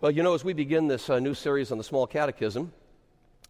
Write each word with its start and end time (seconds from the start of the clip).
Well, 0.00 0.12
you 0.12 0.22
know, 0.22 0.34
as 0.34 0.44
we 0.44 0.52
begin 0.52 0.86
this 0.86 1.10
uh, 1.10 1.18
new 1.18 1.34
series 1.34 1.72
on 1.72 1.78
the 1.78 1.82
Small 1.82 2.06
Catechism 2.06 2.70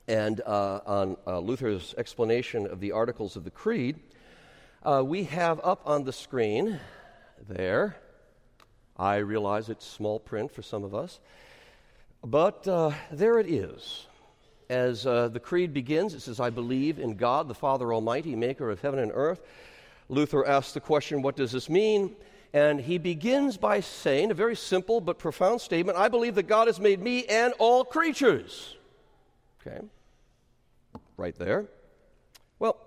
and 0.07 0.41
uh, 0.47 0.81
on 0.87 1.19
uh, 1.27 1.41
Luther's 1.41 1.95
explanation 1.99 2.67
of 2.67 2.81
the 2.81 2.93
Articles 2.93 3.37
of 3.37 3.45
the 3.45 3.51
Creed, 3.51 3.97
uh, 4.83 5.03
we 5.05 5.25
have 5.25 5.61
up 5.63 5.83
on 5.85 6.05
the 6.05 6.13
screen 6.15 6.81
there, 7.51 7.97
I 8.97 9.17
realize 9.17 9.69
it's 9.69 9.87
small 9.87 10.19
print 10.19 10.51
for 10.51 10.63
some 10.63 10.85
of 10.85 10.95
us, 10.95 11.21
but 12.25 12.67
uh, 12.67 12.93
there 13.13 13.39
it 13.39 13.47
is. 13.47 14.07
As 14.71 15.07
uh, 15.07 15.29
the 15.29 15.41
Creed 15.41 15.75
begins, 15.75 16.15
it 16.15 16.21
says, 16.21 16.41
I 16.41 16.49
believe 16.49 16.99
in 16.99 17.17
God, 17.17 17.49
the 17.49 17.55
Father 17.55 17.93
Almighty, 17.93 18.35
maker 18.35 18.71
of 18.71 18.81
heaven 18.81 19.01
and 19.01 19.13
earth. 19.15 19.43
Luther 20.09 20.47
asks 20.47 20.73
the 20.73 20.81
question, 20.81 21.21
What 21.21 21.37
does 21.37 21.53
this 21.53 21.69
mean? 21.69 22.17
And 22.53 22.81
he 22.81 22.99
begins 22.99 23.57
by 23.57 23.81
saying 23.81 24.31
a 24.31 24.35
very 24.35 24.57
simple 24.57 25.01
but 25.01 25.19
profound 25.19 25.61
statement 25.61 25.99
I 25.99 26.09
believe 26.09 26.35
that 26.37 26.45
God 26.45 26.67
has 26.67 26.81
made 26.81 27.01
me 27.01 27.25
and 27.25 27.53
all 27.59 27.85
creatures. 27.85 28.77
Okay? 29.61 29.81
Right 31.17 31.37
there. 31.39 31.67
Well, 32.59 32.79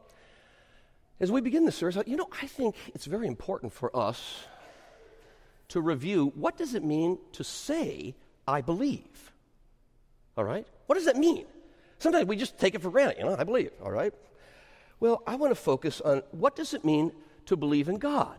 as 1.19 1.31
we 1.31 1.41
begin 1.41 1.65
this 1.65 1.75
series, 1.75 1.97
you 2.07 2.17
know, 2.17 2.29
I 2.41 2.47
think 2.47 2.75
it's 2.95 3.05
very 3.05 3.27
important 3.27 3.71
for 3.73 3.95
us 3.95 4.45
to 5.69 5.79
review 5.79 6.33
what 6.35 6.57
does 6.57 6.73
it 6.73 6.83
mean 6.83 7.19
to 7.33 7.43
say, 7.43 8.15
I 8.47 8.61
believe? 8.61 9.31
All 10.35 10.43
right? 10.43 10.65
What 10.87 10.95
does 10.95 11.05
that 11.05 11.17
mean? 11.17 11.45
Sometimes 11.99 12.25
we 12.25 12.35
just 12.35 12.57
take 12.57 12.73
it 12.73 12.81
for 12.81 12.89
granted, 12.89 13.19
you 13.19 13.25
know, 13.25 13.35
I 13.37 13.43
believe, 13.43 13.71
all 13.83 13.91
right? 13.91 14.11
Well, 14.99 15.21
I 15.27 15.35
want 15.35 15.51
to 15.51 15.55
focus 15.55 16.01
on 16.01 16.23
what 16.31 16.55
does 16.55 16.73
it 16.73 16.83
mean 16.83 17.11
to 17.45 17.55
believe 17.55 17.87
in 17.87 17.97
God? 17.97 18.37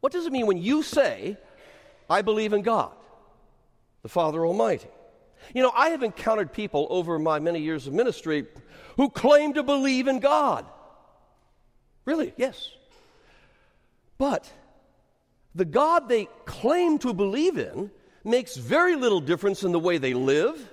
What 0.00 0.12
does 0.12 0.26
it 0.26 0.32
mean 0.32 0.46
when 0.46 0.58
you 0.58 0.82
say, 0.82 1.36
I 2.08 2.22
believe 2.22 2.52
in 2.52 2.62
God, 2.62 2.92
the 4.02 4.08
Father 4.08 4.44
Almighty? 4.44 4.88
You 5.54 5.62
know, 5.62 5.72
I 5.74 5.90
have 5.90 6.02
encountered 6.02 6.52
people 6.52 6.86
over 6.90 7.18
my 7.18 7.38
many 7.38 7.60
years 7.60 7.86
of 7.86 7.92
ministry 7.92 8.46
who 8.96 9.10
claim 9.10 9.54
to 9.54 9.62
believe 9.62 10.08
in 10.08 10.20
God. 10.20 10.66
Really, 12.04 12.32
yes. 12.36 12.70
But 14.18 14.50
the 15.54 15.64
God 15.64 16.08
they 16.08 16.28
claim 16.44 16.98
to 16.98 17.12
believe 17.12 17.58
in 17.58 17.90
makes 18.24 18.56
very 18.56 18.96
little 18.96 19.20
difference 19.20 19.62
in 19.62 19.72
the 19.72 19.78
way 19.78 19.98
they 19.98 20.14
live, 20.14 20.70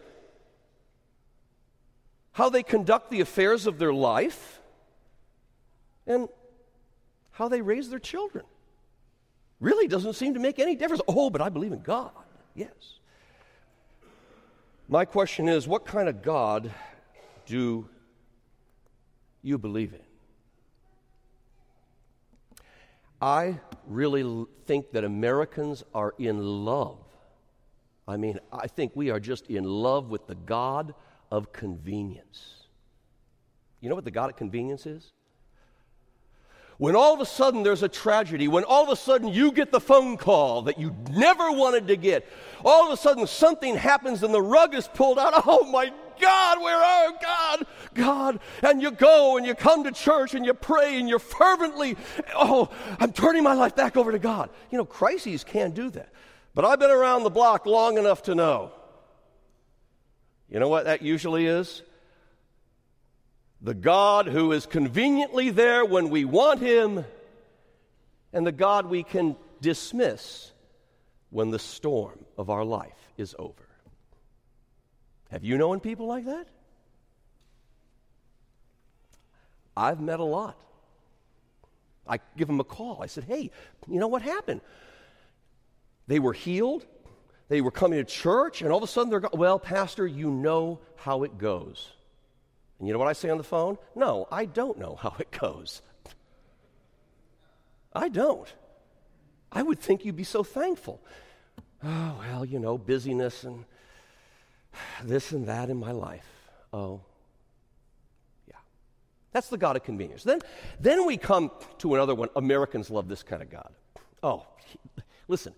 how 2.34 2.50
they 2.50 2.64
conduct 2.64 3.10
the 3.10 3.22
affairs 3.22 3.68
of 3.68 3.78
their 3.78 3.94
life, 3.94 4.62
and 6.06 6.30
how 7.32 7.48
they 7.48 7.62
raise 7.62 7.90
their 7.90 8.00
children 8.00 8.46
really 9.60 9.88
doesn't 9.88 10.14
seem 10.14 10.34
to 10.34 10.40
make 10.40 10.60
any 10.60 10.76
difference. 10.76 11.02
Oh, 11.08 11.30
but 11.30 11.42
I 11.42 11.50
believe 11.50 11.72
in 11.72 11.82
God. 11.82 12.12
Yes. 12.56 12.72
My 14.88 15.06
question 15.06 15.48
is 15.48 15.68
what 15.68 15.86
kind 15.86 16.08
of 16.08 16.22
God 16.22 16.72
do 17.46 17.88
you 19.42 19.58
believe 19.58 19.94
in? 19.94 20.00
I 23.22 23.60
really 23.88 24.46
think 24.66 24.92
that 24.92 25.04
Americans 25.04 25.84
are 25.94 26.14
in 26.20 26.40
love. 26.66 27.00
I 28.08 28.16
mean, 28.16 28.40
I 28.54 28.68
think 28.68 28.92
we 28.96 29.10
are 29.10 29.20
just 29.20 29.48
in 29.48 29.64
love 29.64 30.10
with 30.10 30.28
the 30.28 30.36
God 30.36 30.94
of 31.32 31.52
convenience. 31.52 32.68
You 33.82 33.90
know 33.90 33.96
what 33.96 34.06
the 34.06 34.12
God 34.12 34.30
of 34.30 34.36
convenience 34.36 34.86
is? 34.86 35.12
When 36.78 36.96
all 36.96 37.14
of 37.14 37.20
a 37.20 37.26
sudden 37.26 37.64
there's 37.64 37.82
a 37.82 37.90
tragedy, 37.90 38.48
when 38.48 38.64
all 38.64 38.84
of 38.84 38.90
a 38.90 38.96
sudden 38.96 39.30
you 39.30 39.52
get 39.52 39.72
the 39.72 39.80
phone 39.80 40.16
call 40.16 40.64
that 40.64 40.80
you 40.80 40.96
never 41.12 41.52
wanted 41.52 41.88
to 41.88 41.96
get, 41.96 42.28
all 42.64 42.86
of 42.86 42.94
a 42.94 43.02
sudden 43.02 43.26
something 43.26 43.76
happens 43.76 44.22
and 44.22 44.32
the 44.34 44.42
rug 44.42 44.76
is 44.76 44.88
pulled 44.88 45.18
out. 45.18 45.34
Oh 45.48 45.70
my 45.72 45.92
God, 46.20 46.62
where 46.62 46.78
are 46.78 47.12
God? 47.22 47.66
God. 47.94 48.40
And 48.62 48.82
you 48.82 48.92
go 48.92 49.38
and 49.38 49.46
you 49.46 49.56
come 49.56 49.84
to 49.86 49.92
church 49.92 50.34
and 50.34 50.46
you 50.46 50.54
pray 50.54 51.00
and 51.00 51.08
you're 51.08 51.20
fervently, 51.20 51.96
oh, 52.36 52.70
I'm 53.00 53.12
turning 53.12 53.44
my 53.44 53.54
life 53.54 53.76
back 53.76 53.98
over 53.98 54.12
to 54.12 54.20
God. 54.20 54.50
You 54.72 54.78
know, 54.78 54.86
crises 54.86 55.44
can 55.44 55.72
do 55.72 55.90
that. 55.92 56.12
But 56.54 56.66
I've 56.66 56.80
been 56.80 56.92
around 56.92 57.24
the 57.24 57.30
block 57.30 57.66
long 57.66 57.98
enough 57.98 58.24
to 58.24 58.36
know. 58.36 58.72
You 60.50 60.60
know 60.60 60.70
what 60.70 60.86
that 60.86 61.02
usually 61.02 61.46
is? 61.46 61.82
The 63.62 63.74
God 63.74 64.28
who 64.28 64.52
is 64.52 64.66
conveniently 64.66 65.50
there 65.50 65.84
when 65.84 66.10
we 66.10 66.26
want 66.26 66.60
Him, 66.60 67.06
and 68.34 68.46
the 68.46 68.52
God 68.52 68.88
we 68.88 69.04
can 69.04 69.36
dismiss 69.62 70.52
when 71.30 71.50
the 71.50 71.60
storm 71.60 72.26
of 72.38 72.50
our 72.50 72.64
life 72.64 73.12
is 73.18 73.36
over. 73.40 73.68
Have 75.32 75.44
you 75.44 75.58
known 75.58 75.80
people 75.80 76.08
like 76.08 76.26
that? 76.26 76.48
I've 79.76 80.00
met 80.00 80.20
a 80.20 80.24
lot. 80.24 80.58
I 82.08 82.20
give 82.38 82.48
them 82.48 82.60
a 82.60 82.64
call. 82.64 83.02
I 83.02 83.08
said, 83.08 83.26
hey, 83.26 83.52
you 83.88 84.00
know 84.00 84.08
what 84.08 84.22
happened? 84.22 84.62
They 86.08 86.20
were 86.20 86.34
healed. 86.34 86.86
They 87.50 87.62
were 87.62 87.72
coming 87.72 88.00
to 88.00 88.06
church, 88.06 88.62
and 88.62 88.72
all 88.72 88.78
of 88.78 88.84
a 88.84 88.88
sudden 88.88 89.10
they're, 89.10 89.20
go- 89.20 89.30
well, 89.34 89.60
Pastor, 89.60 90.06
you 90.06 90.30
know 90.30 90.80
how 90.96 91.24
it 91.24 91.38
goes. 91.38 91.92
And 92.80 92.88
you 92.88 92.94
know 92.94 93.00
what 93.00 93.08
I 93.08 93.14
say 93.14 93.30
on 93.30 93.38
the 93.38 93.44
phone? 93.44 93.78
No, 93.96 94.28
I 94.32 94.46
don't 94.46 94.78
know 94.78 94.96
how 94.96 95.16
it 95.20 95.32
goes. 95.32 95.82
I 97.94 98.10
don't. 98.10 98.54
I 99.52 99.64
would 99.64 99.80
think 99.80 100.06
you'd 100.06 100.16
be 100.16 100.24
so 100.24 100.44
thankful. 100.44 101.02
Oh, 101.84 102.20
well, 102.20 102.46
you 102.46 102.60
know, 102.60 102.78
busyness 102.78 103.44
and 103.44 103.66
this 105.04 105.32
and 105.32 105.48
that 105.48 105.70
in 105.70 105.78
my 105.78 105.92
life. 105.92 106.28
Oh, 106.72 107.02
yeah. 108.48 108.58
That's 109.32 109.48
the 109.48 109.58
God 109.58 109.76
of 109.76 109.84
convenience. 109.84 110.24
Then, 110.24 110.42
then 110.80 111.06
we 111.06 111.18
come 111.18 111.52
to 111.80 111.96
another 111.96 112.14
one. 112.14 112.30
Americans 112.36 112.90
love 112.90 113.08
this 113.08 113.24
kind 113.24 113.42
of 113.42 113.50
God. 113.50 113.72
Oh, 114.22 114.46
listen, 115.28 115.54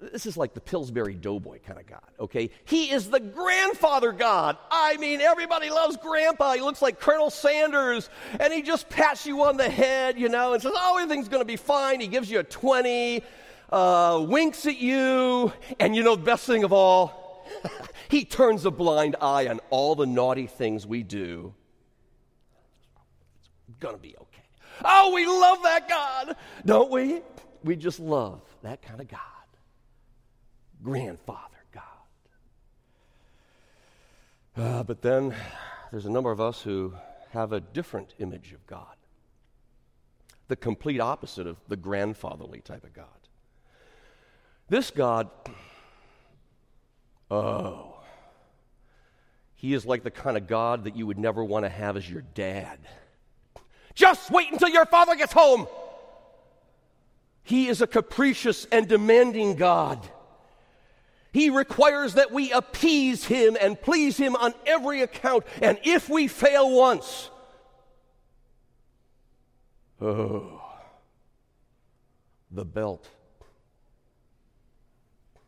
this 0.00 0.26
is 0.26 0.36
like 0.36 0.54
the 0.54 0.60
Pillsbury 0.60 1.14
Doughboy 1.14 1.58
kind 1.66 1.78
of 1.78 1.86
God, 1.86 2.06
okay? 2.20 2.50
He 2.64 2.90
is 2.90 3.10
the 3.10 3.18
grandfather 3.18 4.12
God. 4.12 4.56
I 4.70 4.96
mean, 4.96 5.20
everybody 5.20 5.70
loves 5.70 5.96
Grandpa. 5.96 6.52
He 6.52 6.60
looks 6.60 6.80
like 6.80 7.00
Colonel 7.00 7.30
Sanders, 7.30 8.08
and 8.38 8.52
he 8.52 8.62
just 8.62 8.88
pats 8.88 9.26
you 9.26 9.42
on 9.42 9.56
the 9.56 9.68
head, 9.68 10.18
you 10.18 10.28
know, 10.28 10.52
and 10.52 10.62
says, 10.62 10.72
oh, 10.74 10.98
everything's 10.98 11.28
going 11.28 11.40
to 11.40 11.46
be 11.46 11.56
fine. 11.56 12.00
He 12.00 12.06
gives 12.06 12.30
you 12.30 12.38
a 12.38 12.44
20, 12.44 13.24
uh, 13.70 14.24
winks 14.28 14.66
at 14.66 14.78
you, 14.78 15.52
and 15.80 15.96
you 15.96 16.04
know 16.04 16.14
the 16.14 16.22
best 16.22 16.46
thing 16.46 16.62
of 16.62 16.72
all? 16.72 17.44
he 18.08 18.24
turns 18.24 18.64
a 18.66 18.70
blind 18.70 19.16
eye 19.20 19.48
on 19.48 19.58
all 19.70 19.96
the 19.96 20.06
naughty 20.06 20.46
things 20.46 20.86
we 20.86 21.02
do. 21.02 21.54
It's 23.68 23.78
going 23.78 23.96
to 23.96 24.00
be 24.00 24.14
okay. 24.16 24.42
Oh, 24.84 25.12
we 25.12 25.26
love 25.26 25.64
that 25.64 25.88
God, 25.88 26.36
don't 26.64 26.90
we? 26.92 27.20
We 27.64 27.74
just 27.74 27.98
love 27.98 28.42
that 28.62 28.80
kind 28.80 29.00
of 29.00 29.08
God 29.08 29.18
grandfather 30.88 31.64
God. 31.70 31.82
Uh, 34.56 34.82
but 34.82 35.02
then 35.02 35.34
there's 35.90 36.06
a 36.06 36.10
number 36.10 36.30
of 36.30 36.40
us 36.40 36.62
who 36.62 36.94
have 37.32 37.52
a 37.52 37.60
different 37.60 38.14
image 38.18 38.54
of 38.54 38.66
God, 38.66 38.96
the 40.48 40.56
complete 40.56 40.98
opposite 40.98 41.46
of 41.46 41.58
the 41.68 41.76
grandfatherly 41.76 42.60
type 42.60 42.84
of 42.84 42.94
God. 42.94 43.04
This 44.70 44.90
God, 44.90 45.28
oh, 47.30 48.00
he 49.56 49.74
is 49.74 49.84
like 49.84 50.04
the 50.04 50.10
kind 50.10 50.38
of 50.38 50.46
God 50.46 50.84
that 50.84 50.96
you 50.96 51.06
would 51.06 51.18
never 51.18 51.44
want 51.44 51.66
to 51.66 51.68
have 51.68 51.98
as 51.98 52.08
your 52.08 52.22
dad. 52.34 52.78
Just 53.94 54.30
wait 54.30 54.50
until 54.50 54.70
your 54.70 54.86
father 54.86 55.16
gets 55.16 55.34
home. 55.34 55.66
He 57.42 57.68
is 57.68 57.82
a 57.82 57.86
capricious 57.86 58.66
and 58.72 58.88
demanding 58.88 59.56
God. 59.56 60.08
He 61.32 61.50
requires 61.50 62.14
that 62.14 62.32
we 62.32 62.52
appease 62.52 63.24
Him 63.26 63.56
and 63.60 63.80
please 63.80 64.16
Him 64.16 64.34
on 64.36 64.54
every 64.66 65.02
account. 65.02 65.44
And 65.60 65.78
if 65.84 66.08
we 66.08 66.26
fail 66.26 66.70
once, 66.70 67.30
oh, 70.00 70.62
the 72.50 72.64
belt, 72.64 73.08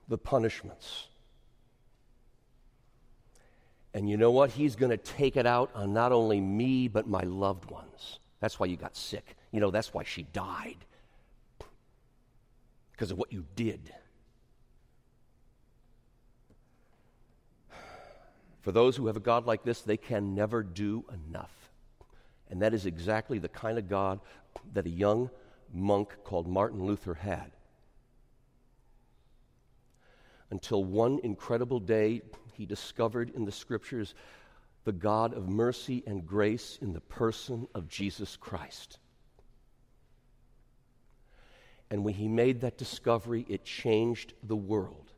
the 0.09 0.19
punishments. 0.19 1.06
And 3.93 4.09
you 4.09 4.17
know 4.17 4.31
what? 4.31 4.50
He's 4.50 4.76
going 4.76 4.91
to 4.91 4.97
take 4.97 5.37
it 5.37 5.47
out 5.47 5.71
on 5.75 5.93
not 5.93 6.12
only 6.12 6.41
me, 6.41 6.87
but 6.88 7.09
my 7.09 7.23
loved 7.23 7.71
ones. 7.71 8.21
That's 8.38 8.61
why 8.61 8.67
you 8.67 8.76
got 8.76 8.97
sick. 8.97 9.37
You 9.50 9.61
know, 9.61 9.71
that's 9.71 9.93
why 9.93 10.05
she 10.05 10.23
died. 10.23 10.76
Because 12.93 13.11
of 13.11 13.19
what 13.19 13.33
you 13.33 13.44
did. 13.56 13.93
For 18.61 18.73
those 18.73 18.97
who 18.97 19.07
have 19.07 19.17
a 19.17 19.21
God 19.21 19.47
like 19.47 19.65
this, 19.65 19.81
they 19.81 19.97
can 19.97 20.35
never 20.35 20.62
do 20.62 21.05
enough. 21.29 21.71
And 22.51 22.62
that 22.62 22.75
is 22.75 22.87
exactly 22.87 23.39
the 23.39 23.49
kind 23.49 23.79
of 23.79 23.89
God 23.89 24.21
that 24.75 24.87
a 24.87 24.91
young 24.91 25.31
monk 25.73 26.15
called 26.25 26.49
Martin 26.49 26.85
Luther 26.85 27.15
had. 27.15 27.53
until 30.51 30.85
one 30.85 31.21
incredible 31.23 31.81
day 31.81 32.23
he 32.55 32.67
discovered 32.67 33.31
in 33.35 33.45
the 33.45 33.53
scriptures 33.53 34.15
the 34.85 34.93
God 34.93 35.35
of 35.35 35.49
mercy 35.49 36.03
and 36.07 36.27
grace 36.27 36.79
in 36.81 36.93
the 36.93 37.01
person 37.01 37.69
of 37.75 37.89
Jesus 37.89 38.37
Christ. 38.37 38.99
And 41.91 42.05
when 42.05 42.15
he 42.15 42.29
made 42.29 42.61
that 42.61 42.79
discovery, 42.79 43.45
it 43.49 43.65
changed 43.65 44.33
the 44.43 44.57
world. 44.57 45.12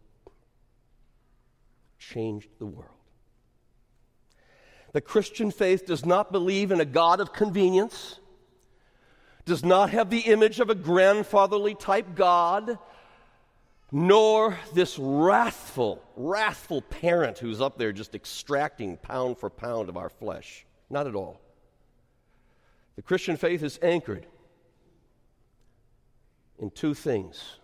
Changed 1.99 2.49
the 2.59 2.67
world. 2.67 2.91
The 4.93 5.01
Christian 5.01 5.51
faith 5.51 5.87
does 5.87 6.05
not 6.05 6.33
believe 6.33 6.71
in 6.71 6.81
a 6.81 6.85
God 6.85 7.21
of 7.21 7.33
convenience, 7.33 8.19
does 9.45 9.65
not 9.65 9.91
have 9.91 10.11
the 10.11 10.21
image 10.21 10.61
of 10.61 10.71
a 10.71 10.75
grandfatherly 10.75 11.75
type 11.75 12.15
God, 12.15 12.79
nor 13.91 14.59
this 14.75 14.99
wrathful, 14.99 16.03
wrathful 16.17 16.83
parent 16.83 17.39
who's 17.39 17.61
up 17.61 17.79
there 17.79 17.93
just 17.93 18.15
extracting 18.15 18.97
pound 18.97 19.39
for 19.39 19.51
pound 19.51 19.89
of 19.89 19.97
our 19.97 20.09
flesh. 20.09 20.65
Not 20.89 21.07
at 21.07 21.15
all. 21.15 21.41
The 22.97 23.03
Christian 23.03 23.37
faith 23.37 23.63
is 23.63 23.79
anchored 23.83 24.27
in 26.59 26.71
two 26.71 26.95
things 26.95 27.57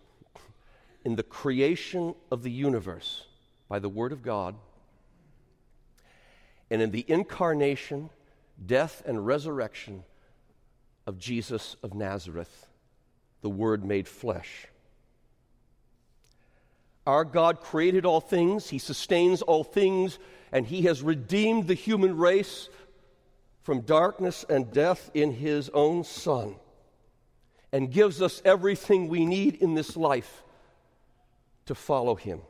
in 1.04 1.16
the 1.16 1.22
creation 1.22 2.14
of 2.30 2.42
the 2.42 2.50
universe 2.50 3.26
by 3.68 3.78
the 3.78 3.88
Word 3.88 4.12
of 4.12 4.22
God, 4.22 4.54
and 6.70 6.82
in 6.82 6.90
the 6.90 7.04
incarnation, 7.08 8.10
death, 8.64 9.02
and 9.06 9.26
resurrection 9.26 10.04
of 11.06 11.18
Jesus 11.18 11.76
of 11.82 11.94
Nazareth, 11.94 12.66
the 13.40 13.48
Word 13.48 13.84
made 13.84 14.06
flesh. 14.06 14.66
Our 17.06 17.24
God 17.24 17.60
created 17.60 18.04
all 18.04 18.20
things, 18.20 18.68
He 18.68 18.78
sustains 18.78 19.40
all 19.40 19.64
things, 19.64 20.18
and 20.52 20.66
He 20.66 20.82
has 20.82 21.02
redeemed 21.02 21.66
the 21.66 21.74
human 21.74 22.16
race 22.18 22.68
from 23.62 23.80
darkness 23.80 24.44
and 24.48 24.70
death 24.70 25.10
in 25.14 25.32
His 25.32 25.70
own 25.70 26.04
Son, 26.04 26.56
and 27.72 27.90
gives 27.90 28.20
us 28.20 28.42
everything 28.44 29.08
we 29.08 29.24
need 29.24 29.54
in 29.56 29.74
this 29.74 29.96
life 29.96 30.42
to 31.64 31.74
follow 31.74 32.14
Him. 32.14 32.42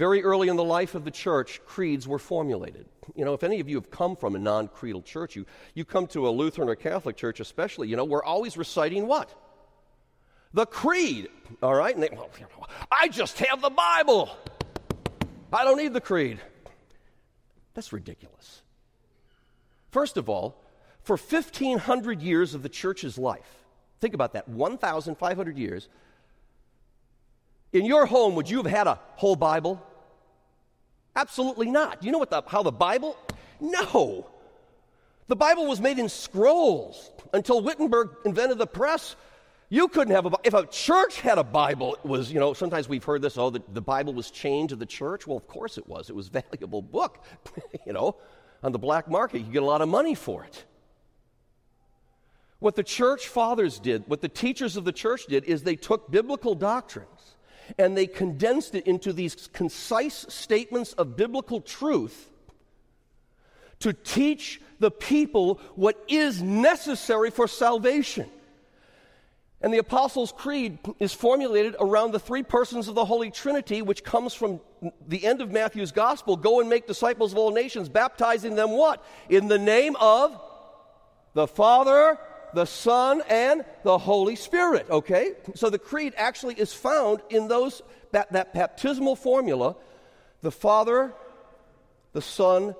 Very 0.00 0.24
early 0.24 0.48
in 0.48 0.56
the 0.56 0.64
life 0.64 0.94
of 0.94 1.04
the 1.04 1.10
church, 1.10 1.60
creeds 1.66 2.08
were 2.08 2.18
formulated. 2.18 2.86
You 3.14 3.26
know, 3.26 3.34
if 3.34 3.42
any 3.42 3.60
of 3.60 3.68
you 3.68 3.76
have 3.76 3.90
come 3.90 4.16
from 4.16 4.34
a 4.34 4.38
non 4.38 4.68
creedal 4.68 5.02
church, 5.02 5.36
you, 5.36 5.44
you 5.74 5.84
come 5.84 6.06
to 6.06 6.26
a 6.26 6.30
Lutheran 6.30 6.70
or 6.70 6.74
Catholic 6.74 7.18
church, 7.18 7.38
especially, 7.38 7.88
you 7.88 7.96
know, 7.96 8.06
we're 8.06 8.24
always 8.24 8.56
reciting 8.56 9.06
what? 9.06 9.28
the 10.54 10.64
creed. 10.64 11.28
All 11.62 11.74
right? 11.74 11.94
And 11.94 12.02
they, 12.02 12.08
well, 12.10 12.30
I 12.90 13.08
just 13.08 13.38
have 13.40 13.60
the 13.60 13.68
Bible. 13.68 14.30
I 15.52 15.64
don't 15.64 15.76
need 15.76 15.92
the 15.92 16.00
creed. 16.00 16.40
That's 17.74 17.92
ridiculous. 17.92 18.62
First 19.90 20.16
of 20.16 20.30
all, 20.30 20.64
for 21.02 21.18
1,500 21.18 22.22
years 22.22 22.54
of 22.54 22.62
the 22.62 22.70
church's 22.70 23.18
life, 23.18 23.64
think 24.00 24.14
about 24.14 24.32
that 24.32 24.48
1,500 24.48 25.58
years, 25.58 25.90
in 27.72 27.84
your 27.84 28.06
home, 28.06 28.34
would 28.34 28.50
you 28.50 28.62
have 28.62 28.66
had 28.66 28.86
a 28.86 28.98
whole 29.16 29.36
Bible? 29.36 29.84
Absolutely 31.16 31.70
not. 31.70 32.02
You 32.02 32.12
know 32.12 32.18
what 32.18 32.30
the, 32.30 32.42
how 32.46 32.62
the 32.62 32.72
Bible? 32.72 33.16
No. 33.60 34.26
The 35.28 35.36
Bible 35.36 35.66
was 35.66 35.80
made 35.80 35.98
in 35.98 36.08
scrolls 36.08 37.10
until 37.32 37.60
Gutenberg 37.60 38.10
invented 38.24 38.58
the 38.58 38.66
press. 38.66 39.16
You 39.68 39.86
couldn't 39.86 40.14
have 40.14 40.26
a 40.26 40.32
if 40.42 40.54
a 40.54 40.66
church 40.66 41.20
had 41.20 41.38
a 41.38 41.44
Bible, 41.44 41.94
it 41.94 42.04
was, 42.04 42.32
you 42.32 42.40
know, 42.40 42.54
sometimes 42.54 42.88
we've 42.88 43.04
heard 43.04 43.22
this, 43.22 43.38
oh, 43.38 43.50
the, 43.50 43.62
the 43.72 43.80
Bible 43.80 44.12
was 44.12 44.30
chained 44.30 44.70
to 44.70 44.76
the 44.76 44.86
church. 44.86 45.26
Well, 45.26 45.36
of 45.36 45.46
course 45.46 45.78
it 45.78 45.88
was. 45.88 46.10
It 46.10 46.16
was 46.16 46.28
a 46.28 46.42
valuable 46.42 46.82
book, 46.82 47.24
you 47.86 47.92
know. 47.92 48.16
On 48.62 48.72
the 48.72 48.78
black 48.78 49.08
market, 49.08 49.38
you 49.38 49.52
get 49.52 49.62
a 49.62 49.66
lot 49.66 49.80
of 49.80 49.88
money 49.88 50.14
for 50.14 50.44
it. 50.44 50.64
What 52.58 52.74
the 52.74 52.82
church 52.82 53.28
fathers 53.28 53.78
did, 53.78 54.04
what 54.06 54.20
the 54.20 54.28
teachers 54.28 54.76
of 54.76 54.84
the 54.84 54.92
church 54.92 55.26
did, 55.26 55.44
is 55.44 55.62
they 55.62 55.76
took 55.76 56.10
biblical 56.10 56.54
doctrines 56.54 57.36
and 57.78 57.96
they 57.96 58.06
condensed 58.06 58.74
it 58.74 58.86
into 58.86 59.12
these 59.12 59.48
concise 59.52 60.26
statements 60.28 60.92
of 60.94 61.16
biblical 61.16 61.60
truth 61.60 62.30
to 63.80 63.92
teach 63.92 64.60
the 64.78 64.90
people 64.90 65.60
what 65.74 66.02
is 66.08 66.42
necessary 66.42 67.30
for 67.30 67.48
salvation. 67.48 68.28
And 69.62 69.74
the 69.74 69.78
Apostles' 69.78 70.32
Creed 70.32 70.78
is 70.98 71.12
formulated 71.12 71.76
around 71.78 72.12
the 72.12 72.18
three 72.18 72.42
persons 72.42 72.88
of 72.88 72.94
the 72.94 73.04
Holy 73.04 73.30
Trinity, 73.30 73.82
which 73.82 74.02
comes 74.02 74.32
from 74.32 74.60
the 75.06 75.24
end 75.24 75.42
of 75.42 75.50
Matthew's 75.50 75.92
Gospel 75.92 76.36
Go 76.36 76.60
and 76.60 76.70
make 76.70 76.86
disciples 76.86 77.32
of 77.32 77.38
all 77.38 77.50
nations, 77.50 77.88
baptizing 77.90 78.54
them 78.54 78.70
what? 78.70 79.04
In 79.28 79.48
the 79.48 79.58
name 79.58 79.96
of 80.00 80.40
the 81.34 81.46
Father, 81.46 82.18
the 82.54 82.64
Son, 82.64 83.22
and 83.28 83.64
the 83.82 83.98
Holy 83.98 84.36
Spirit. 84.36 84.88
Okay? 84.90 85.32
So 85.54 85.70
the 85.70 85.78
Creed 85.78 86.14
actually 86.16 86.54
is 86.54 86.72
found 86.72 87.20
in 87.30 87.48
those, 87.48 87.82
that, 88.12 88.32
that 88.32 88.54
baptismal 88.54 89.16
formula 89.16 89.76
the 90.42 90.50
Father, 90.50 91.12
the 92.12 92.22
Son, 92.22 92.74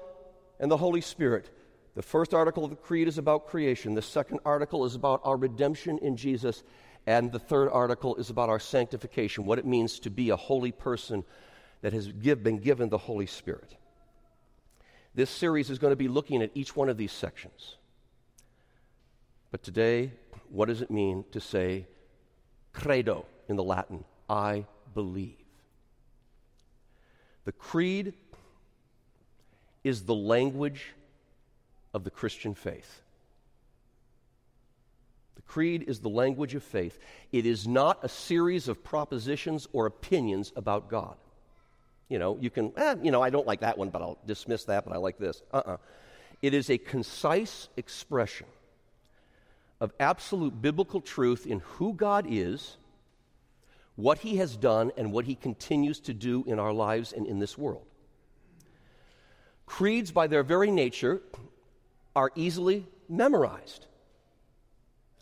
and 0.59 0.71
the 0.71 0.77
Holy 0.77 1.03
Spirit. 1.03 1.51
The 1.95 2.03
first 2.03 2.33
article 2.33 2.65
of 2.65 2.71
the 2.71 2.77
Creed 2.77 3.09
is 3.09 3.19
about 3.19 3.49
creation. 3.49 3.95
The 3.95 4.03
second 4.03 4.41
article 4.45 4.85
is 4.85 4.95
about 4.95 5.21
our 5.25 5.37
redemption 5.37 5.99
in 5.99 6.17
Jesus. 6.17 6.63
And 7.07 7.33
the 7.33 7.39
third 7.39 7.69
article 7.71 8.17
is 8.17 8.31
about 8.31 8.49
our 8.49 8.61
sanctification, 8.61 9.45
what 9.45 9.59
it 9.59 9.67
means 9.67 9.99
to 10.01 10.11
be 10.11 10.31
a 10.31 10.37
holy 10.37 10.73
person 10.73 11.25
that 11.83 11.93
has 11.93 12.07
give, 12.09 12.43
been 12.43 12.59
given 12.59 12.89
the 12.89 12.99
Holy 12.99 13.27
Spirit. 13.27 13.77
This 15.15 15.31
series 15.31 15.71
is 15.71 15.79
going 15.79 15.93
to 15.93 15.97
be 15.97 16.09
looking 16.09 16.43
at 16.43 16.51
each 16.55 16.77
one 16.77 16.89
of 16.89 16.97
these 16.97 17.13
sections. 17.13 17.77
But 19.51 19.63
today, 19.63 20.13
what 20.49 20.67
does 20.67 20.83
it 20.83 20.91
mean 20.91 21.25
to 21.33 21.41
say 21.41 21.87
credo 22.73 23.27
in 23.49 23.57
the 23.57 23.65
Latin? 23.65 24.05
I 24.29 24.67
believe. 24.95 25.37
The 27.45 27.53
creed 27.53 28.15
is 29.83 30.05
the 30.05 30.15
language 30.15 30.87
of 31.93 32.05
the 32.05 32.11
Christian 32.11 32.55
faith. 32.55 33.03
The 35.35 35.43
creed 35.43 35.85
is 35.89 36.01
the 36.01 36.09
language 36.09 36.55
of 36.55 36.63
faith. 36.63 36.99
It 37.33 37.47
is 37.47 37.67
not 37.67 37.99
a 38.05 38.09
series 38.09 38.69
of 38.69 38.85
propositions 38.85 39.67
or 39.73 39.87
opinions 39.87 40.53
about 40.55 40.89
God. 40.89 41.17
You 42.09 42.19
know, 42.19 42.37
you 42.41 42.51
can, 42.51 42.73
eh, 42.77 42.97
you 43.03 43.11
know, 43.11 43.23
I 43.23 43.31
don't 43.31 43.47
like 43.47 43.61
that 43.61 43.79
one, 43.79 43.91
but 43.91 44.03
I'll 44.03 44.19
dismiss 44.27 44.65
that, 44.65 44.85
but 44.85 44.93
I 44.93 44.99
like 44.99 45.19
this. 45.19 45.43
Uh 45.53 45.57
uh-uh. 45.57 45.73
uh 45.73 45.77
It 46.43 46.55
is 46.55 46.71
a 46.71 46.79
concise 46.79 47.69
expression 47.77 48.47
of 49.81 49.93
absolute 49.99 50.61
biblical 50.61 51.01
truth 51.01 51.47
in 51.47 51.61
who 51.61 51.95
God 51.95 52.27
is, 52.29 52.77
what 53.97 54.19
He 54.19 54.37
has 54.37 54.57
done, 54.57 54.93
and 54.97 55.13
what 55.13 55.25
He 55.25 55.35
continues 55.35 56.01
to 56.01 56.15
do 56.15 56.45
in 56.47 56.59
our 56.59 56.73
lives 56.73 57.13
and 57.13 57.27
in 57.27 57.39
this 57.39 57.57
world. 57.57 57.87
Creeds, 59.67 60.11
by 60.11 60.27
their 60.27 60.43
very 60.43 60.71
nature, 60.71 61.23
are 62.15 62.31
easily 62.35 62.87
memorized. 63.09 63.87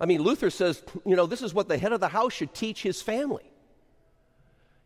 I 0.01 0.07
mean, 0.07 0.23
Luther 0.23 0.51
says, 0.51 0.83
you 1.05 1.17
know, 1.17 1.27
this 1.27 1.43
is 1.43 1.53
what 1.53 1.69
the 1.69 1.79
head 1.79 1.93
of 1.93 2.01
the 2.01 2.09
house 2.09 2.33
should 2.33 2.55
teach 2.55 2.83
his 2.83 3.03
family. 3.03 3.51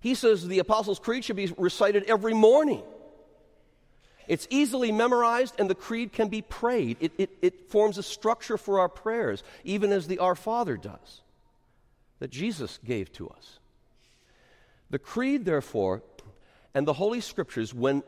He 0.00 0.14
says 0.14 0.46
the 0.46 0.58
Apostles' 0.58 0.98
Creed 0.98 1.24
should 1.24 1.36
be 1.36 1.52
recited 1.56 2.04
every 2.04 2.34
morning. 2.34 2.82
It's 4.28 4.46
easily 4.50 4.92
memorized, 4.92 5.54
and 5.58 5.68
the 5.68 5.74
creed 5.74 6.12
can 6.12 6.28
be 6.28 6.42
prayed. 6.42 6.96
It, 7.00 7.12
it, 7.18 7.30
it 7.42 7.70
forms 7.70 7.98
a 7.98 8.02
structure 8.02 8.56
for 8.56 8.80
our 8.80 8.88
prayers, 8.88 9.42
even 9.64 9.92
as 9.92 10.06
the 10.06 10.18
Our 10.18 10.34
Father 10.34 10.76
does, 10.76 11.22
that 12.18 12.30
Jesus 12.30 12.78
gave 12.84 13.12
to 13.14 13.28
us. 13.28 13.58
The 14.90 14.98
creed, 14.98 15.44
therefore, 15.44 16.02
and 16.74 16.86
the 16.86 16.92
Holy 16.92 17.20
Scriptures, 17.20 17.74
when, 17.74 18.02